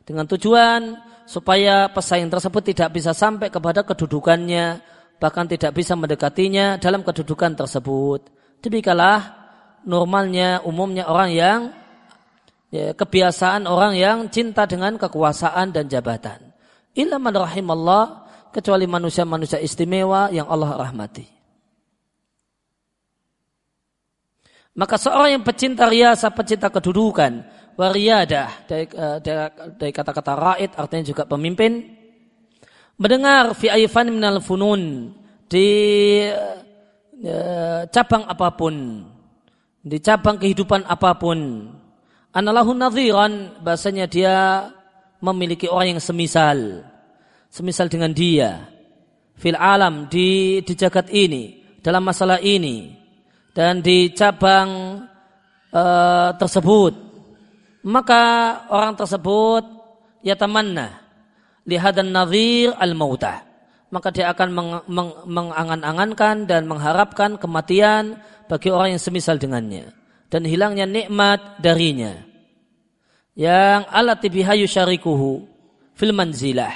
dengan 0.03 0.27
tujuan 0.27 0.99
supaya 1.23 1.87
pesaing 1.87 2.27
tersebut 2.27 2.75
tidak 2.75 2.99
bisa 2.99 3.15
sampai 3.15 3.47
kepada 3.47 3.87
kedudukannya 3.87 4.83
bahkan 5.21 5.45
tidak 5.47 5.77
bisa 5.77 5.95
mendekatinya 5.95 6.81
dalam 6.81 7.05
kedudukan 7.05 7.55
tersebut. 7.55 8.27
Demikianlah 8.59 9.39
normalnya 9.87 10.65
umumnya 10.67 11.07
orang 11.07 11.31
yang 11.31 11.59
ya, 12.71 12.95
kebiasaan 12.95 13.67
orang 13.67 13.93
yang 13.99 14.17
cinta 14.31 14.65
dengan 14.65 14.97
kekuasaan 14.97 15.75
dan 15.75 15.91
jabatan. 15.91 16.39
Illa 16.97 17.19
man 17.19 17.35
rahimallah 17.35 18.03
kecuali 18.55 18.87
manusia-manusia 18.87 19.59
istimewa 19.61 20.31
yang 20.31 20.47
Allah 20.47 20.75
rahmati. 20.89 21.27
Maka 24.71 24.95
seorang 24.95 25.35
yang 25.35 25.43
pecinta 25.43 25.91
riasa, 25.91 26.31
pecinta 26.31 26.71
kedudukan, 26.71 27.43
wariyadah 27.75 28.67
dari, 28.67 28.85
uh, 28.95 29.17
dari, 29.19 29.91
kata-kata 29.91 30.33
raid 30.35 30.71
artinya 30.75 31.05
juga 31.07 31.23
pemimpin 31.27 31.81
mendengar 32.99 33.55
fi 33.55 33.71
aifan 33.71 34.11
minal 34.11 34.43
funun 34.43 35.13
di 35.47 35.67
uh, 37.25 37.81
cabang 37.89 38.27
apa 38.27 38.47
pun 38.53 38.75
di 39.81 39.97
cabang 39.97 40.37
kehidupan 40.37 40.85
apa 40.85 41.17
pun 41.17 41.71
analahun 42.31 42.77
nadhiran 42.79 43.33
bahasanya 43.63 44.07
dia 44.07 44.67
memiliki 45.23 45.67
orang 45.67 45.95
yang 45.95 46.03
semisal. 46.03 46.87
Semisal 47.51 47.91
dengan 47.91 48.11
dia. 48.15 48.71
Fil 49.35 49.57
alam 49.59 50.07
di 50.07 50.61
di 50.61 50.73
jagat 50.77 51.11
ini 51.11 51.59
dalam 51.81 52.05
masalah 52.05 52.37
ini 52.39 52.93
dan 53.51 53.83
di 53.83 54.13
cabang 54.13 55.01
uh, 55.73 56.29
tersebut. 56.37 56.93
Maka 57.81 58.23
orang 58.69 58.93
tersebut 58.93 59.65
ya 60.21 60.37
tamanna 60.37 61.01
lihadan 61.65 62.13
nadhir 62.13 62.73
al 62.77 62.93
mautah 62.93 63.45
maka 63.91 64.07
dia 64.07 64.31
akan 64.31 64.49
meng, 64.55 64.69
meng, 64.87 65.11
mengangan-angankan 65.27 66.47
dan 66.47 66.63
mengharapkan 66.63 67.35
kematian 67.35 68.15
bagi 68.47 68.71
orang 68.71 68.95
yang 68.95 69.03
semisal 69.03 69.35
dengannya 69.35 69.91
dan 70.31 70.47
hilangnya 70.47 70.87
nikmat 70.87 71.59
darinya. 71.59 72.23
Yang 73.35 73.81
alati 73.91 74.27
biha 74.31 74.55
yusyarikuhu 74.55 75.43
fil 75.91 76.15
manzilah. 76.15 76.71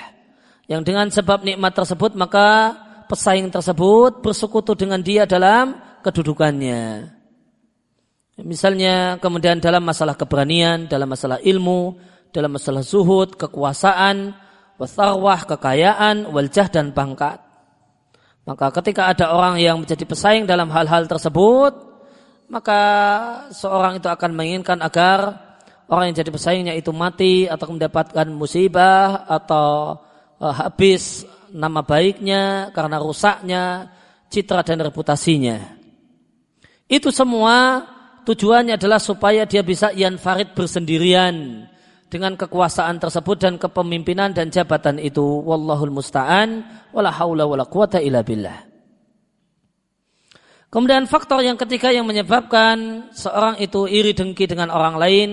Yang 0.68 0.82
dengan 0.84 1.08
sebab 1.08 1.48
nikmat 1.48 1.72
tersebut 1.72 2.20
maka 2.20 2.76
pesaing 3.08 3.48
tersebut 3.48 4.20
bersekutu 4.20 4.76
dengan 4.76 5.00
dia 5.00 5.24
dalam 5.24 5.80
kedudukannya. 6.04 7.16
Misalnya 8.44 9.16
kemudian 9.24 9.64
dalam 9.64 9.88
masalah 9.88 10.20
keberanian, 10.20 10.92
dalam 10.92 11.08
masalah 11.08 11.40
ilmu, 11.40 11.96
dalam 12.36 12.52
masalah 12.52 12.84
zuhud, 12.84 13.40
kekuasaan, 13.40 14.36
wasarwah, 14.76 15.48
kekayaan, 15.48 16.28
waljah 16.28 16.68
dan 16.68 16.92
pangkat. 16.92 17.40
Maka 18.44 18.76
ketika 18.76 19.08
ada 19.08 19.32
orang 19.32 19.58
yang 19.64 19.80
menjadi 19.80 20.04
pesaing 20.04 20.44
dalam 20.44 20.68
hal-hal 20.68 21.08
tersebut, 21.08 21.95
maka 22.50 22.82
seorang 23.50 23.98
itu 23.98 24.08
akan 24.10 24.32
menginginkan 24.38 24.80
agar 24.82 25.42
orang 25.90 26.12
yang 26.12 26.18
jadi 26.22 26.32
pesaingnya 26.34 26.74
itu 26.78 26.94
mati 26.94 27.50
atau 27.50 27.74
mendapatkan 27.74 28.28
musibah 28.30 29.26
atau 29.26 29.98
uh, 30.42 30.54
habis 30.54 31.26
nama 31.54 31.82
baiknya 31.82 32.70
karena 32.74 33.02
rusaknya 33.02 33.64
citra 34.30 34.62
dan 34.66 34.82
reputasinya. 34.86 35.58
Itu 36.86 37.10
semua 37.10 37.82
tujuannya 38.30 38.78
adalah 38.78 39.02
supaya 39.02 39.46
dia 39.50 39.66
bisa 39.66 39.90
farid 40.22 40.54
bersendirian 40.54 41.66
dengan 42.10 42.38
kekuasaan 42.38 43.02
tersebut 43.02 43.38
dan 43.42 43.54
kepemimpinan 43.58 44.34
dan 44.38 44.54
jabatan 44.54 45.02
itu 45.02 45.22
wallahul 45.22 45.90
musta'an 45.90 46.62
wala 46.94 47.10
haula 47.10 47.50
wala 47.50 47.66
quwata 47.66 47.98
illa 47.98 48.22
billah 48.22 48.75
Kemudian 50.76 51.08
faktor 51.08 51.40
yang 51.40 51.56
ketiga 51.56 51.88
yang 51.88 52.04
menyebabkan 52.04 53.08
seorang 53.16 53.56
itu 53.64 53.88
iri 53.88 54.12
dengki 54.12 54.44
dengan 54.44 54.68
orang 54.68 55.00
lain 55.00 55.32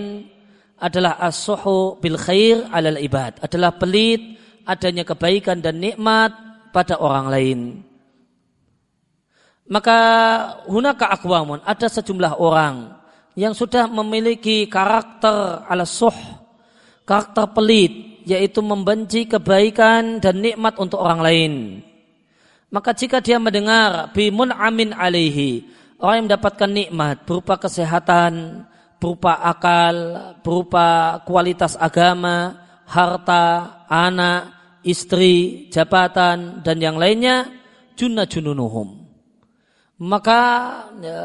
adalah 0.78 1.18
as-suhu 1.18 1.98
bil 1.98 2.14
khair 2.14 2.70
alal 2.70 2.94
ibad, 2.94 3.42
adalah 3.42 3.74
pelit 3.74 4.38
adanya 4.62 5.02
kebaikan 5.02 5.59
dan 5.59 5.83
nikmat 5.83 6.31
pada 6.70 6.94
orang 7.02 7.26
lain. 7.26 7.59
Maka 9.66 9.98
hunaka 10.70 11.11
akwamun, 11.11 11.59
ada 11.66 11.90
sejumlah 11.90 12.38
orang 12.38 12.94
yang 13.35 13.50
sudah 13.50 13.90
memiliki 13.90 14.70
karakter 14.70 15.66
ala 15.66 15.83
suh, 15.83 16.14
karakter 17.02 17.50
pelit 17.50 18.22
yaitu 18.31 18.62
membenci 18.62 19.26
kebaikan 19.26 20.22
dan 20.22 20.38
nikmat 20.38 20.78
untuk 20.78 21.02
orang 21.02 21.18
lain. 21.18 21.52
Maka 22.72 22.96
jika 22.96 23.20
dia 23.20 23.37
mendengar 23.37 24.16
bimun 24.16 24.48
amin 24.48 24.96
alaihi, 24.96 25.68
orang 26.00 26.24
yang 26.24 26.26
mendapatkan 26.32 26.70
nikmat 26.72 27.28
berupa 27.28 27.61
kesehatan, 27.61 28.64
berupa 28.96 29.37
akal, 29.44 29.96
berupa 30.40 31.20
kualitas 31.28 31.76
agama, 31.76 32.56
harta, 32.88 33.85
anak, 33.92 34.56
istri, 34.88 35.68
jabatan, 35.68 36.64
dan 36.64 36.80
yang 36.80 36.96
lainnya, 36.96 37.52
junna 37.92 38.24
jununuhum. 38.24 39.04
Maka 40.00 40.40
ya, 40.96 41.22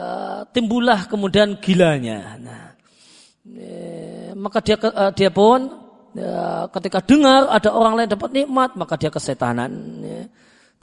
timbullah 0.52 1.08
kemudian 1.08 1.64
gilanya. 1.64 2.36
Nah, 2.44 2.66
ya, 3.48 4.36
maka 4.36 4.60
dia 4.60 4.76
uh, 4.78 5.16
dia 5.16 5.32
pun 5.32 5.66
ya, 6.12 6.68
ketika 6.76 7.00
dengar 7.02 7.50
ada 7.50 7.72
orang 7.72 8.04
lain 8.04 8.12
dapat 8.12 8.30
nikmat, 8.36 8.76
maka 8.76 9.00
dia 9.00 9.10
kesetanan. 9.10 9.72
Ya, 10.04 10.28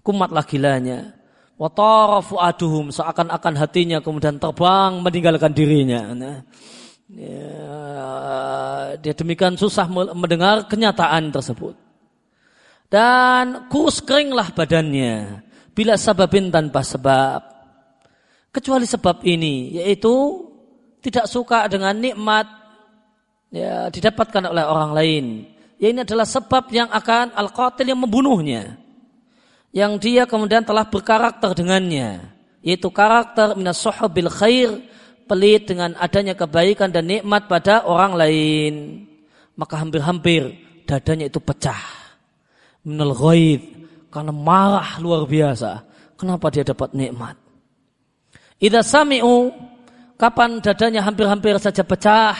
kumatlah 0.05 0.45
gilanya. 0.45 1.17
Watarafu 1.57 2.37
aduhum 2.37 2.93
seakan-akan 2.93 3.55
hatinya 3.57 3.99
kemudian 4.05 4.37
terbang 4.37 5.01
meninggalkan 5.01 5.55
dirinya. 5.55 6.13
Nah, 6.13 6.39
ya, 7.09 7.51
dia 9.01 9.15
demikian 9.17 9.57
susah 9.57 9.89
mendengar 9.89 10.69
kenyataan 10.69 11.33
tersebut. 11.33 11.79
Dan 12.93 13.67
kurus 13.73 14.05
keringlah 14.05 14.53
badannya 14.53 15.43
bila 15.75 15.99
sababin 15.99 16.53
tanpa 16.53 16.85
sebab 16.85 17.41
kecuali 18.55 18.87
sebab 18.87 19.27
ini 19.27 19.75
yaitu 19.83 20.47
tidak 21.03 21.27
suka 21.27 21.67
dengan 21.67 21.99
nikmat 21.99 22.47
ya 23.51 23.91
didapatkan 23.91 24.51
oleh 24.51 24.63
orang 24.63 24.91
lain. 24.95 25.25
Ya 25.79 25.91
ini 25.91 26.07
adalah 26.07 26.27
sebab 26.27 26.71
yang 26.71 26.87
akan 26.91 27.35
al-qatil 27.35 27.91
yang 27.91 27.99
membunuhnya. 27.99 28.84
Yang 29.75 29.93
dia 30.07 30.23
kemudian 30.23 30.63
telah 30.63 30.87
berkarakter 30.87 31.51
dengannya. 31.51 32.31
Yaitu 32.63 32.89
karakter 32.95 33.59
minas 33.59 33.83
bil 34.15 34.31
khair. 34.31 34.71
Pelit 35.25 35.67
dengan 35.67 35.97
adanya 35.99 36.37
kebaikan 36.37 36.95
dan 36.95 37.11
nikmat 37.11 37.51
pada 37.51 37.83
orang 37.83 38.15
lain. 38.15 38.75
Maka 39.59 39.83
hampir-hampir 39.83 40.55
dadanya 40.87 41.27
itu 41.27 41.43
pecah. 41.43 41.81
Minal 42.87 43.19
ghaid. 43.19 43.63
Karena 44.15 44.31
marah 44.31 45.03
luar 45.03 45.27
biasa. 45.27 45.83
Kenapa 46.15 46.55
dia 46.55 46.63
dapat 46.63 46.95
nikmat? 46.95 47.35
Idza 48.63 48.87
sami'u 48.87 49.51
kapan 50.15 50.63
dadanya 50.63 51.03
hampir-hampir 51.03 51.59
saja 51.59 51.83
pecah 51.83 52.39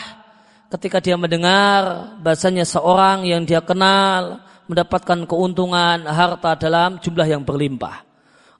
ketika 0.71 1.03
dia 1.03 1.19
mendengar 1.19 2.15
bahasanya 2.23 2.63
seorang 2.63 3.27
yang 3.27 3.43
dia 3.43 3.59
kenal 3.59 4.44
mendapatkan 4.65 5.25
keuntungan 5.29 6.05
harta 6.05 6.57
dalam 6.57 6.97
jumlah 7.01 7.27
yang 7.27 7.41
berlimpah. 7.45 8.05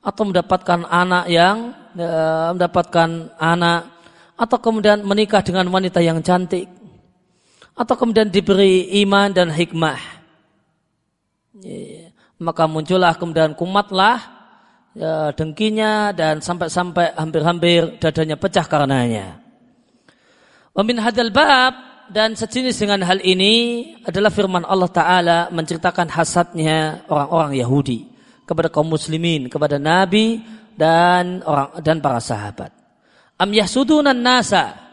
Atau 0.06 0.30
mendapatkan 0.30 0.86
anak 0.86 1.26
yang 1.34 1.74
e, 1.98 2.10
mendapatkan 2.54 3.34
anak 3.42 3.90
atau 4.38 4.58
kemudian 4.62 5.02
menikah 5.02 5.42
dengan 5.42 5.66
wanita 5.72 6.04
yang 6.04 6.22
cantik. 6.22 6.70
Atau 7.76 7.96
kemudian 7.98 8.30
diberi 8.30 9.02
iman 9.04 9.34
dan 9.34 9.50
hikmah. 9.50 10.00
Maka 12.36 12.68
muncullah 12.68 13.16
kemudian 13.16 13.56
kumatlah 13.56 14.20
ya, 14.94 15.32
dengkinya 15.34 16.14
dan 16.14 16.44
sampai-sampai 16.44 17.16
hampir-hampir 17.16 17.98
dadanya 17.98 18.38
pecah 18.38 18.64
karenanya. 18.68 19.40
Wamin 20.76 21.00
hadal 21.00 21.32
bab 21.32 21.95
dan 22.12 22.38
sejenis 22.38 22.76
dengan 22.78 23.06
hal 23.06 23.24
ini 23.24 23.96
adalah 24.06 24.30
firman 24.30 24.66
Allah 24.66 24.90
Ta'ala 24.92 25.40
menceritakan 25.50 26.12
hasadnya 26.12 27.06
orang-orang 27.10 27.58
Yahudi 27.58 28.00
kepada 28.46 28.70
kaum 28.70 28.90
muslimin, 28.90 29.50
kepada 29.50 29.82
Nabi 29.82 30.42
dan 30.78 31.42
orang 31.46 31.82
dan 31.82 31.98
para 32.04 32.22
sahabat. 32.22 32.70
Am 33.36 33.52
yahsudunan 33.52 34.16
nasa 34.16 34.86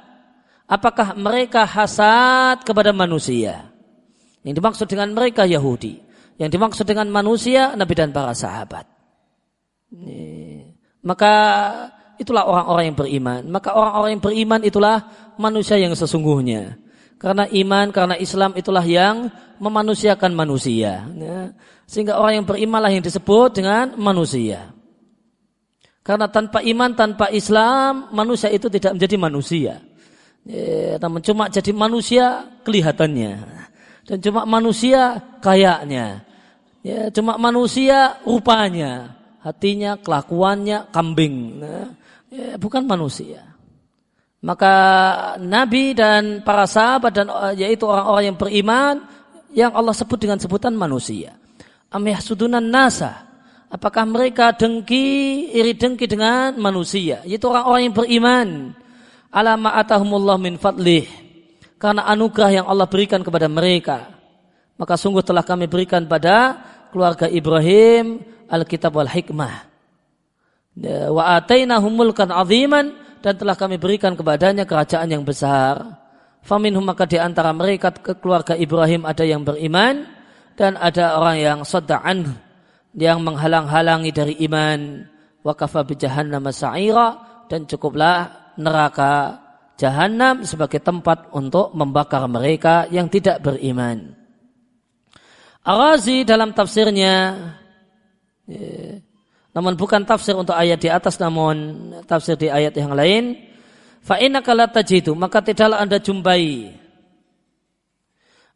Apakah 0.73 1.13
mereka 1.13 1.69
hasad 1.69 2.65
kepada 2.65 2.97
manusia? 2.97 3.69
Yang 4.41 4.55
dimaksud 4.57 4.87
dengan 4.89 5.13
mereka 5.13 5.45
Yahudi. 5.45 6.01
Yang 6.41 6.51
dimaksud 6.57 6.89
dengan 6.89 7.13
manusia 7.13 7.77
Nabi 7.77 7.93
dan 7.93 8.09
para 8.09 8.33
sahabat. 8.33 8.89
Maka 11.05 11.33
itulah 12.17 12.49
orang-orang 12.49 12.85
yang 12.89 12.97
beriman. 12.97 13.41
Maka 13.53 13.77
orang-orang 13.77 14.11
yang 14.17 14.25
beriman 14.25 14.61
itulah 14.65 14.97
manusia 15.37 15.77
yang 15.77 15.93
sesungguhnya. 15.93 16.81
Karena 17.23 17.47
iman, 17.47 17.95
karena 17.95 18.19
Islam 18.19 18.59
itulah 18.59 18.83
yang 18.83 19.31
memanusiakan 19.63 20.35
manusia. 20.35 21.07
Ya. 21.07 21.55
Sehingga 21.87 22.19
orang 22.19 22.43
yang 22.43 22.47
berimanlah 22.51 22.91
yang 22.91 23.05
disebut 23.07 23.63
dengan 23.63 23.95
manusia. 23.95 24.75
Karena 26.03 26.27
tanpa 26.27 26.67
iman, 26.67 26.99
tanpa 26.99 27.31
Islam, 27.31 28.11
manusia 28.11 28.51
itu 28.51 28.67
tidak 28.67 28.99
menjadi 28.99 29.17
manusia. 29.23 29.75
Ya, 30.43 30.99
cuma 30.99 31.47
jadi 31.47 31.71
manusia 31.71 32.43
kelihatannya. 32.67 33.33
Dan 34.03 34.19
cuma 34.19 34.43
manusia 34.43 35.23
kayaknya. 35.39 36.27
Ya, 36.83 37.07
cuma 37.15 37.39
manusia 37.39 38.19
rupanya 38.27 39.23
hatinya, 39.43 39.99
kelakuannya 39.99 40.91
kambing, 40.95 41.63
nah, 41.63 41.91
ya, 42.31 42.55
bukan 42.59 42.87
manusia. 42.87 43.52
Maka 44.43 44.75
Nabi 45.39 45.95
dan 45.95 46.43
para 46.43 46.67
sahabat 46.67 47.15
dan 47.15 47.31
yaitu 47.55 47.87
orang-orang 47.87 48.35
yang 48.35 48.39
beriman 48.39 48.95
yang 49.55 49.71
Allah 49.71 49.95
sebut 49.95 50.19
dengan 50.19 50.43
sebutan 50.43 50.75
manusia. 50.75 51.39
Amih 51.95 52.19
sudunan 52.19 52.65
nasa. 52.65 53.31
Apakah 53.73 54.05
mereka 54.05 54.53
dengki, 54.53 55.49
iri 55.55 55.79
dengki 55.79 56.11
dengan 56.11 56.59
manusia? 56.59 57.23
Yaitu 57.23 57.49
orang-orang 57.49 57.83
yang 57.87 57.97
beriman. 57.97 58.49
Alama 59.33 59.79
atahumullah 59.79 60.37
min 60.43 60.59
fadlih. 60.59 61.07
Karena 61.79 62.05
anugerah 62.11 62.51
yang 62.63 62.67
Allah 62.67 62.91
berikan 62.91 63.23
kepada 63.23 63.47
mereka. 63.47 64.11
Maka 64.77 64.99
sungguh 64.99 65.23
telah 65.23 65.47
kami 65.47 65.71
berikan 65.71 66.05
pada 66.11 66.59
keluarga 66.91 67.31
Ibrahim 67.31 68.21
Alkitab 68.51 68.93
wal 68.93 69.09
hikmah. 69.09 69.71
Ya, 70.77 71.13
wa 71.13 71.37
atainahum 71.37 71.93
mulkan 71.93 72.33
aziman 72.33 72.97
dan 73.23 73.35
telah 73.39 73.55
kami 73.55 73.79
berikan 73.79 74.19
kepadanya 74.19 74.67
kerajaan 74.67 75.09
yang 75.09 75.23
besar. 75.23 76.03
Faminhum 76.43 76.83
maka 76.83 77.07
di 77.07 77.23
antara 77.23 77.55
mereka 77.55 77.95
keluarga 77.95 78.59
Ibrahim 78.59 79.07
ada 79.07 79.23
yang 79.23 79.47
beriman 79.47 80.11
dan 80.59 80.75
ada 80.75 81.17
orang 81.17 81.39
yang 81.39 81.59
sadda'an 81.63 82.27
yang 82.99 83.23
menghalang-halangi 83.23 84.11
dari 84.11 84.35
iman. 84.45 85.07
Wa 85.47 85.55
kafa 85.55 85.87
bi 85.87 85.95
jahannam 85.95 86.51
sa'ira 86.51 87.09
dan 87.47 87.65
cukuplah 87.71 88.53
neraka 88.59 89.39
jahanam 89.79 90.43
sebagai 90.43 90.83
tempat 90.83 91.31
untuk 91.31 91.71
membakar 91.79 92.27
mereka 92.27 92.91
yang 92.91 93.07
tidak 93.07 93.39
beriman. 93.39 94.19
Arazi 95.63 96.27
dalam 96.27 96.51
tafsirnya 96.51 97.39
Ya. 98.47 98.99
Namun 99.53 99.77
bukan 99.77 100.05
tafsir 100.09 100.33
untuk 100.33 100.57
ayat 100.57 100.81
di 100.81 100.89
atas 100.89 101.21
namun 101.21 101.89
tafsir 102.09 102.41
di 102.41 102.49
ayat 102.49 102.73
yang 102.73 102.97
lain. 102.97 103.37
Fa 104.03 104.19
innaka 104.19 104.57
tajidu 104.67 105.15
maka 105.15 105.45
tidaklah 105.45 105.79
Anda 105.79 106.03
jumpai 106.03 106.75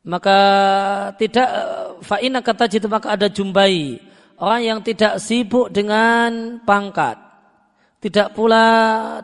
maka 0.06 0.38
tidak 1.18 1.50
fa 2.06 2.22
innaka 2.22 2.54
tajidu 2.54 2.86
maka 2.86 3.18
ada 3.18 3.26
jumpai 3.26 3.98
orang 4.38 4.62
yang 4.62 4.78
tidak 4.86 5.18
sibuk 5.18 5.74
dengan 5.74 6.62
pangkat, 6.62 7.18
tidak 7.98 8.30
pula 8.30 8.66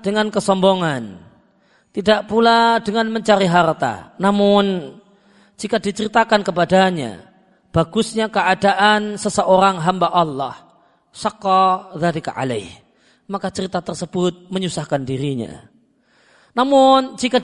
dengan 0.02 0.26
kesombongan, 0.26 1.22
tidak 1.94 2.26
pula 2.26 2.82
dengan 2.82 3.14
mencari 3.14 3.47
harta. 3.47 4.18
Namun 4.18 4.99
jika 5.55 5.78
diceritakan 5.78 6.42
kepadanya 6.42 7.30
bagusnya 7.70 8.26
keadaan 8.26 9.14
seseorang 9.14 9.78
hamba 9.78 10.11
Allah. 10.11 10.72
Saka 11.12 11.92
dzalika 11.94 12.32
alaih. 12.32 12.68
Maka 13.28 13.52
cerita 13.52 13.84
tersebut 13.84 14.48
menyusahkan 14.48 15.04
dirinya. 15.04 15.68
Namun 16.52 17.16
jika 17.16 17.40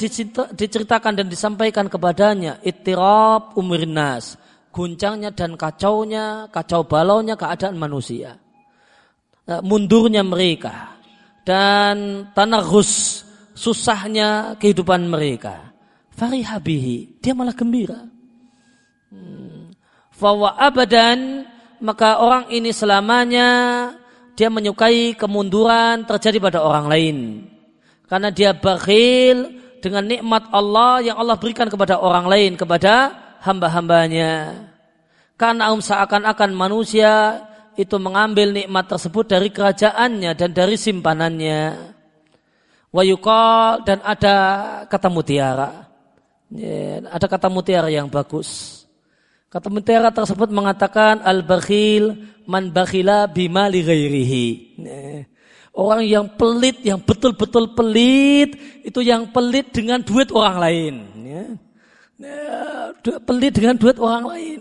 diceritakan 0.52 1.16
dan 1.16 1.26
disampaikan 1.32 1.88
kepadanya 1.88 2.60
ittirab 2.60 3.56
umurnas, 3.56 4.36
guncangnya 4.68 5.32
dan 5.32 5.56
kacaunya, 5.56 6.48
kacau 6.52 6.84
balaunya 6.84 7.32
keadaan 7.32 7.80
manusia. 7.80 8.36
E, 9.48 9.64
mundurnya 9.64 10.20
mereka 10.20 11.00
dan 11.40 12.28
tanarus 12.36 13.24
susahnya 13.56 14.60
kehidupan 14.60 15.08
mereka. 15.08 15.72
Farihabihi, 16.12 17.22
dia 17.24 17.32
malah 17.32 17.56
gembira. 17.56 18.04
Hmm 19.08 19.48
Fawa 20.18 20.58
abadan 20.58 21.46
maka 21.80 22.18
orang 22.22 22.50
ini 22.50 22.70
selamanya 22.74 23.48
dia 24.38 24.46
menyukai 24.50 25.18
kemunduran 25.18 26.06
terjadi 26.06 26.38
pada 26.38 26.58
orang 26.62 26.86
lain. 26.86 27.16
Karena 28.06 28.30
dia 28.30 28.54
bakhil 28.54 29.58
dengan 29.82 30.06
nikmat 30.06 30.46
Allah 30.54 31.02
yang 31.02 31.16
Allah 31.18 31.34
berikan 31.34 31.66
kepada 31.66 31.98
orang 31.98 32.30
lain, 32.30 32.54
kepada 32.54 33.14
hamba-hambanya. 33.42 34.66
Karena 35.38 35.70
um 35.70 35.82
seakan-akan 35.82 36.50
manusia 36.54 37.42
itu 37.78 37.94
mengambil 37.98 38.50
nikmat 38.50 38.90
tersebut 38.90 39.26
dari 39.26 39.54
kerajaannya 39.54 40.34
dan 40.34 40.50
dari 40.50 40.74
simpanannya. 40.74 41.94
Wayukol 42.90 43.86
dan 43.86 44.02
ada 44.02 44.36
kata 44.90 45.06
mutiara. 45.10 45.86
Ya, 46.48 47.04
ada 47.06 47.26
kata 47.28 47.46
mutiara 47.52 47.92
yang 47.92 48.10
bagus. 48.10 48.77
Kata 49.48 49.72
mutiara 49.72 50.12
tersebut 50.12 50.52
mengatakan 50.52 51.24
al-bakhil 51.24 52.20
man 52.44 52.68
bakhila 52.68 53.24
bima 53.32 53.64
li 53.72 53.80
ghairihi. 53.80 54.46
Orang 55.72 56.04
yang 56.04 56.28
pelit, 56.36 56.84
yang 56.84 57.00
betul-betul 57.00 57.72
pelit, 57.72 58.52
itu 58.84 59.00
yang 59.00 59.30
pelit 59.32 59.72
dengan 59.72 60.04
duit 60.04 60.28
orang 60.36 60.56
lain. 60.60 60.94
Pelit 63.00 63.52
dengan 63.56 63.78
duit 63.80 63.96
orang 63.96 64.24
lain. 64.28 64.60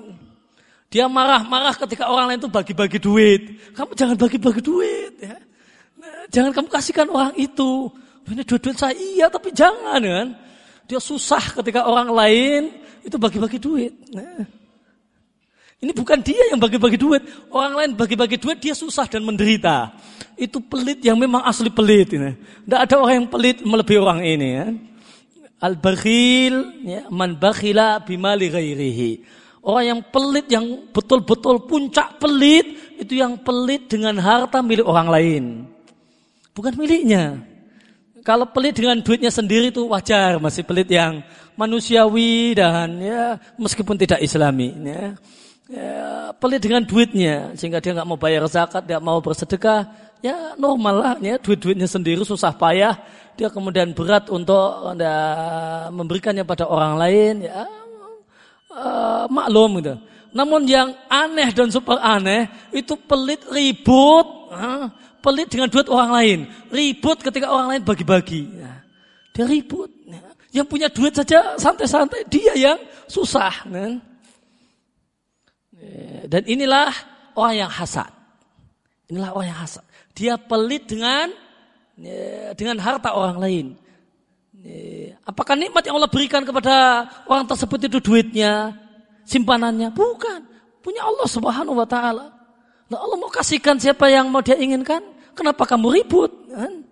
Dia 0.87 1.11
marah-marah 1.11 1.75
ketika 1.75 2.07
orang 2.07 2.31
lain 2.31 2.39
itu 2.39 2.47
bagi-bagi 2.47 2.99
duit. 3.03 3.41
Kamu 3.75 3.91
jangan 3.91 4.15
bagi-bagi 4.15 4.61
duit. 4.63 5.11
Ya. 5.19 5.35
Jangan 6.31 6.55
kamu 6.55 6.67
kasihkan 6.71 7.11
orang 7.11 7.35
itu. 7.35 7.91
Ini 8.23 8.43
duit-duit 8.47 8.79
saya 8.79 8.95
iya, 8.95 9.27
tapi 9.27 9.51
jangan 9.51 9.99
kan. 9.99 10.27
Dia 10.87 10.99
susah 11.03 11.43
ketika 11.59 11.83
orang 11.83 12.07
lain 12.07 12.61
itu 13.03 13.19
bagi-bagi 13.19 13.59
duit. 13.59 13.91
Nah, 14.15 14.47
ini 15.77 15.91
bukan 15.93 16.19
dia 16.25 16.49
yang 16.49 16.57
bagi-bagi 16.57 16.97
duit. 16.97 17.21
Orang 17.53 17.77
lain 17.77 17.91
bagi-bagi 17.93 18.41
duit, 18.41 18.57
dia 18.57 18.73
susah 18.73 19.05
dan 19.05 19.21
menderita 19.21 19.93
itu 20.37 20.61
pelit 20.61 21.01
yang 21.01 21.17
memang 21.17 21.41
asli 21.43 21.67
pelit 21.73 22.13
ini. 22.13 22.37
Tidak 22.63 22.79
ada 22.79 22.95
orang 23.01 23.25
yang 23.25 23.27
pelit 23.27 23.57
melebihi 23.65 23.99
orang 23.99 24.21
ini 24.21 24.47
ya. 24.53 24.65
Al-bakhil 25.57 26.85
ya, 26.85 27.09
man 27.09 27.33
bakhila 27.33 28.05
bimali 28.05 28.53
ghairihi. 28.53 29.11
Orang 29.65 29.83
yang 29.83 29.99
pelit 30.05 30.45
yang 30.47 30.65
betul-betul 30.93 31.65
puncak 31.65 32.21
pelit 32.21 32.77
itu 33.01 33.17
yang 33.17 33.41
pelit 33.41 33.89
dengan 33.89 34.21
harta 34.21 34.61
milik 34.61 34.85
orang 34.85 35.09
lain. 35.09 35.43
Bukan 36.53 36.77
miliknya. 36.77 37.41
Kalau 38.21 38.45
pelit 38.53 38.77
dengan 38.77 39.01
duitnya 39.01 39.33
sendiri 39.33 39.73
itu 39.73 39.89
wajar, 39.89 40.37
masih 40.37 40.61
pelit 40.61 40.87
yang 40.87 41.25
manusiawi 41.57 42.53
dan 42.53 43.01
ya 43.01 43.41
meskipun 43.57 43.97
tidak 43.97 44.21
islami 44.21 44.77
ya. 44.85 45.17
Ya 45.67 46.31
pelit 46.39 46.63
dengan 46.63 46.83
duitnya 46.83 47.53
sehingga 47.59 47.83
dia 47.83 47.91
nggak 47.95 48.07
mau 48.07 48.19
bayar 48.19 48.43
zakat, 48.47 48.87
dia 48.87 48.99
mau 49.03 49.19
bersedekah, 49.19 49.87
ya 50.21 50.57
normal 50.57 50.95
lah 50.97 51.13
ya 51.21 51.37
duit-duitnya 51.37 51.85
sendiri 51.85 52.21
susah 52.25 52.53
payah 52.53 52.97
dia 53.37 53.53
kemudian 53.53 53.93
berat 53.93 54.33
untuk 54.33 54.97
uh, 54.97 55.87
memberikannya 55.93 56.41
pada 56.41 56.65
orang 56.65 56.97
lain 56.97 57.33
ya 57.45 57.69
uh, 58.73 59.25
maklum 59.29 59.77
gitu 59.81 59.95
namun 60.33 60.65
yang 60.65 60.93
aneh 61.09 61.49
dan 61.53 61.69
super 61.69 62.01
aneh 62.01 62.49
itu 62.73 62.97
pelit 62.97 63.41
ribut 63.49 64.25
uh, 64.49 64.89
pelit 65.21 65.47
dengan 65.49 65.69
duit 65.69 65.85
orang 65.89 66.11
lain 66.13 66.39
ribut 66.73 67.21
ketika 67.21 67.53
orang 67.53 67.77
lain 67.77 67.81
bagi-bagi 67.85 68.41
ya. 68.57 68.73
dia 69.37 69.45
ribut 69.45 69.89
ya. 70.09 70.21
yang 70.61 70.65
punya 70.65 70.89
duit 70.89 71.13
saja 71.13 71.55
santai-santai 71.61 72.25
dia 72.25 72.57
yang 72.57 72.77
susah 73.05 73.53
kan? 73.69 74.01
Dan 76.27 76.41
inilah 76.47 76.89
orang 77.37 77.67
yang 77.67 77.71
hasad 77.71 78.09
inilah 79.07 79.31
orang 79.31 79.53
yang 79.53 79.59
hasad 79.61 79.85
dia 80.17 80.33
pelit 80.33 80.89
dengan 80.89 81.29
ya, 82.01 82.53
dengan 82.57 82.81
harta 82.81 83.13
orang 83.13 83.37
lain. 83.37 83.65
Ya, 84.57 85.13
apakah 85.21 85.53
nikmat 85.53 85.85
yang 85.85 86.01
Allah 86.01 86.09
berikan 86.09 86.41
kepada 86.41 87.05
orang 87.29 87.45
tersebut 87.45 87.85
itu 87.85 88.01
duitnya, 88.01 88.73
simpanannya? 89.29 89.93
Bukan. 89.93 90.41
Punya 90.81 91.05
Allah 91.05 91.27
Subhanahu 91.29 91.77
wa 91.77 91.85
taala. 91.85 92.33
Nah, 92.89 92.97
Allah 92.97 93.17
mau 93.19 93.29
kasihkan 93.29 93.77
siapa 93.77 94.09
yang 94.09 94.25
mau 94.33 94.41
dia 94.41 94.57
inginkan. 94.57 95.03
Kenapa 95.37 95.69
kamu 95.69 96.01
ribut? 96.01 96.31
Kan? 96.49 96.87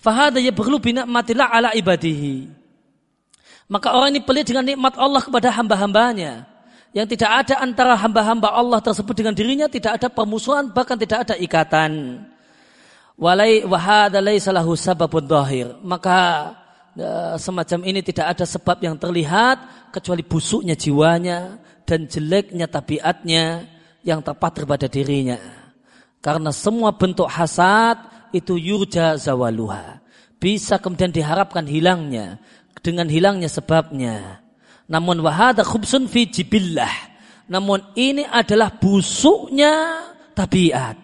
Fahada 0.00 0.40
perlu 0.52 0.80
matilah 1.04 1.48
ala 1.52 1.70
ibadihi. 1.76 2.48
Maka 3.68 3.96
orang 3.96 4.16
ini 4.16 4.20
pelit 4.20 4.48
dengan 4.48 4.64
nikmat 4.64 4.96
Allah 5.00 5.20
kepada 5.24 5.48
hamba-hambanya 5.48 6.44
yang 6.94 7.10
tidak 7.10 7.26
ada 7.26 7.58
antara 7.58 7.98
hamba-hamba 7.98 8.54
Allah 8.54 8.78
tersebut 8.78 9.18
dengan 9.18 9.34
dirinya 9.34 9.66
tidak 9.66 9.98
ada 9.98 10.06
permusuhan 10.06 10.70
bahkan 10.70 10.94
tidak 10.94 11.26
ada 11.26 11.34
ikatan. 11.34 12.22
Walai 13.18 13.66
wahada 13.66 14.22
salahu 14.38 14.78
sababun 14.78 15.26
dhahir. 15.26 15.74
Maka 15.82 16.54
e, 16.94 17.34
semacam 17.42 17.82
ini 17.82 17.98
tidak 17.98 18.38
ada 18.38 18.46
sebab 18.46 18.78
yang 18.78 18.94
terlihat 18.94 19.90
kecuali 19.90 20.22
busuknya 20.22 20.78
jiwanya 20.78 21.58
dan 21.82 22.06
jeleknya 22.06 22.70
tabiatnya 22.70 23.66
yang 24.06 24.22
tepat 24.22 24.62
pada 24.62 24.86
dirinya. 24.86 25.42
Karena 26.22 26.54
semua 26.54 26.94
bentuk 26.94 27.26
hasad 27.26 27.98
itu 28.30 28.54
yurja 28.54 29.18
zawaluha. 29.18 29.98
Bisa 30.38 30.78
kemudian 30.78 31.10
diharapkan 31.10 31.66
hilangnya 31.66 32.38
dengan 32.86 33.10
hilangnya 33.10 33.50
sebabnya 33.50 34.43
namun 34.88 35.24
wahada 35.24 35.64
khubsun 35.64 36.04
fi 36.10 36.28
jibillah. 36.28 36.92
Namun 37.48 37.92
ini 37.96 38.24
adalah 38.24 38.72
busuknya 38.72 40.00
tabiat. 40.32 40.96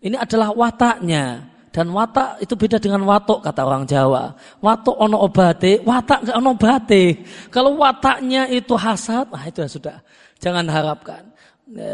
Ini 0.00 0.16
adalah 0.18 0.54
wataknya. 0.54 1.50
Dan 1.70 1.94
watak 1.94 2.42
itu 2.42 2.58
beda 2.58 2.82
dengan 2.82 3.06
watok 3.06 3.46
kata 3.46 3.62
orang 3.62 3.86
Jawa. 3.86 4.34
Watok 4.58 4.96
ono 5.06 5.22
obate, 5.22 5.78
watak 5.86 6.26
gak 6.26 6.34
ono 6.34 6.58
obate. 6.58 7.22
Kalau 7.46 7.78
wataknya 7.78 8.50
itu 8.50 8.74
hasad, 8.74 9.30
nah 9.30 9.46
itu 9.46 9.62
sudah. 9.70 10.02
Jangan 10.42 10.66
harapkan. 10.66 11.30
E, 11.70 11.90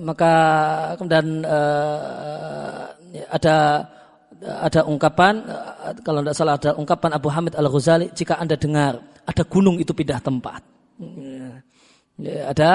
maka 0.00 0.32
kemudian 0.96 1.44
e, 1.44 1.58
ada 3.28 3.84
ada 4.40 4.80
ungkapan 4.88 5.44
kalau 6.00 6.24
tidak 6.24 6.36
salah 6.40 6.56
ada 6.56 6.72
ungkapan 6.72 7.10
Abu 7.12 7.28
Hamid 7.28 7.52
Al 7.52 7.68
Ghazali 7.68 8.08
jika 8.16 8.40
anda 8.40 8.56
dengar 8.56 9.11
ada 9.26 9.42
gunung 9.46 9.78
itu 9.78 9.94
pindah 9.94 10.18
tempat. 10.18 10.62
Ya, 12.20 12.52
ada 12.52 12.70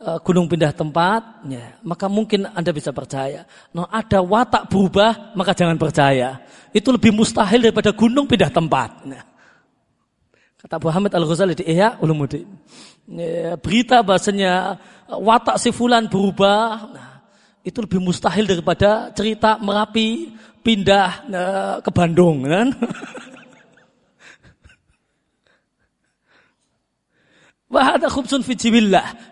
uh, 0.00 0.18
gunung 0.24 0.48
pindah 0.48 0.72
tempat, 0.72 1.44
ya, 1.46 1.76
maka 1.84 2.08
mungkin 2.08 2.48
Anda 2.48 2.72
bisa 2.72 2.90
percaya. 2.90 3.44
No, 3.76 3.86
ada 3.86 4.24
watak 4.24 4.72
berubah, 4.72 5.36
maka 5.36 5.52
jangan 5.52 5.76
percaya. 5.76 6.40
Itu 6.72 6.90
lebih 6.90 7.12
mustahil 7.12 7.60
daripada 7.70 7.92
gunung 7.92 8.24
pindah 8.24 8.50
tempat. 8.50 9.04
Nah, 9.06 9.22
kata 10.58 10.76
Muhammad 10.80 11.12
Al-Ghazali 11.14 11.54
di 11.54 11.64
Ihya 11.68 12.00
Ulumuddin. 12.00 12.48
Ya, 13.10 13.58
berita 13.58 14.00
bahasanya 14.06 14.78
watak 15.10 15.58
si 15.58 15.74
fulan 15.74 16.06
berubah, 16.06 16.90
nah, 16.90 17.10
itu 17.66 17.82
lebih 17.84 18.00
mustahil 18.00 18.48
daripada 18.48 19.12
cerita 19.12 19.60
Merapi 19.60 20.32
pindah 20.64 21.10
nah, 21.28 21.74
ke 21.84 21.90
Bandung. 21.92 22.48
Kan? 22.48 22.68
Wahada 27.70 28.10
khubsun 28.10 28.42
fi 28.42 28.58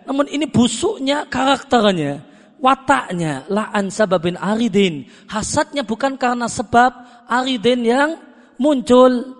Namun 0.07 0.25
ini 0.31 0.47
busuknya 0.47 1.27
karakternya, 1.27 2.23
wataknya, 2.63 3.43
la'an 3.51 3.91
sababin 3.91 4.39
aridin. 4.39 5.03
Hasadnya 5.27 5.83
bukan 5.83 6.15
karena 6.15 6.47
sebab 6.47 7.03
aridin 7.27 7.83
yang 7.83 8.09
muncul, 8.55 9.35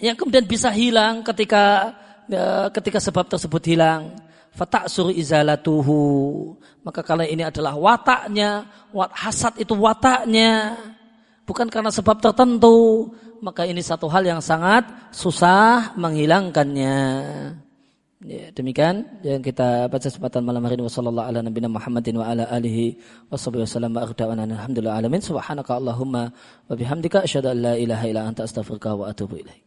yang 0.00 0.16
kemudian 0.16 0.48
bisa 0.48 0.72
hilang 0.72 1.20
ketika 1.20 1.92
ya, 2.24 2.72
ketika 2.72 2.98
sebab 3.04 3.28
tersebut 3.28 3.62
hilang. 3.68 4.16
Fatak 4.52 4.88
suri 4.88 5.16
izalatuhu. 5.20 6.56
Maka 6.84 7.04
kalau 7.04 7.24
ini 7.24 7.44
adalah 7.44 7.76
wataknya, 7.76 8.64
wat 8.92 9.12
hasad 9.12 9.56
itu 9.60 9.72
wataknya, 9.76 10.76
bukan 11.44 11.68
karena 11.68 11.88
sebab 11.88 12.20
tertentu, 12.20 13.12
maka 13.40 13.64
ini 13.64 13.80
satu 13.80 14.12
hal 14.12 14.24
yang 14.24 14.44
sangat 14.44 14.84
susah 15.12 15.96
menghilangkannya. 15.96 17.00
Ya, 18.22 18.54
demikian 18.54 19.02
yang 19.26 19.42
kita 19.42 19.90
baca 19.90 20.06
kesempatan 20.06 20.46
malam 20.46 20.62
hari 20.62 20.78
ini. 20.78 20.86
Wasallallahu 20.86 21.26
ala 21.26 21.42
nabiyina 21.42 21.66
Muhammadin 21.66 22.22
wa 22.22 22.30
ala 22.30 22.46
alihi 22.46 22.94
washabihi 23.34 23.66
wasallam 23.66 23.98
wa 23.98 24.06
alhamdulillah 24.06 24.94
alamin. 24.94 25.18
Subhanaka 25.18 25.74
allahumma 25.74 26.30
wa 26.30 26.74
bihamdika 26.78 27.26
asyhadu 27.26 27.50
an 27.50 27.58
la 27.58 27.74
ilaha 27.74 28.06
illa 28.06 28.22
anta 28.22 28.46
astaghfiruka 28.46 28.94
wa 28.94 29.10
atubu 29.10 29.42
ilaik 29.42 29.62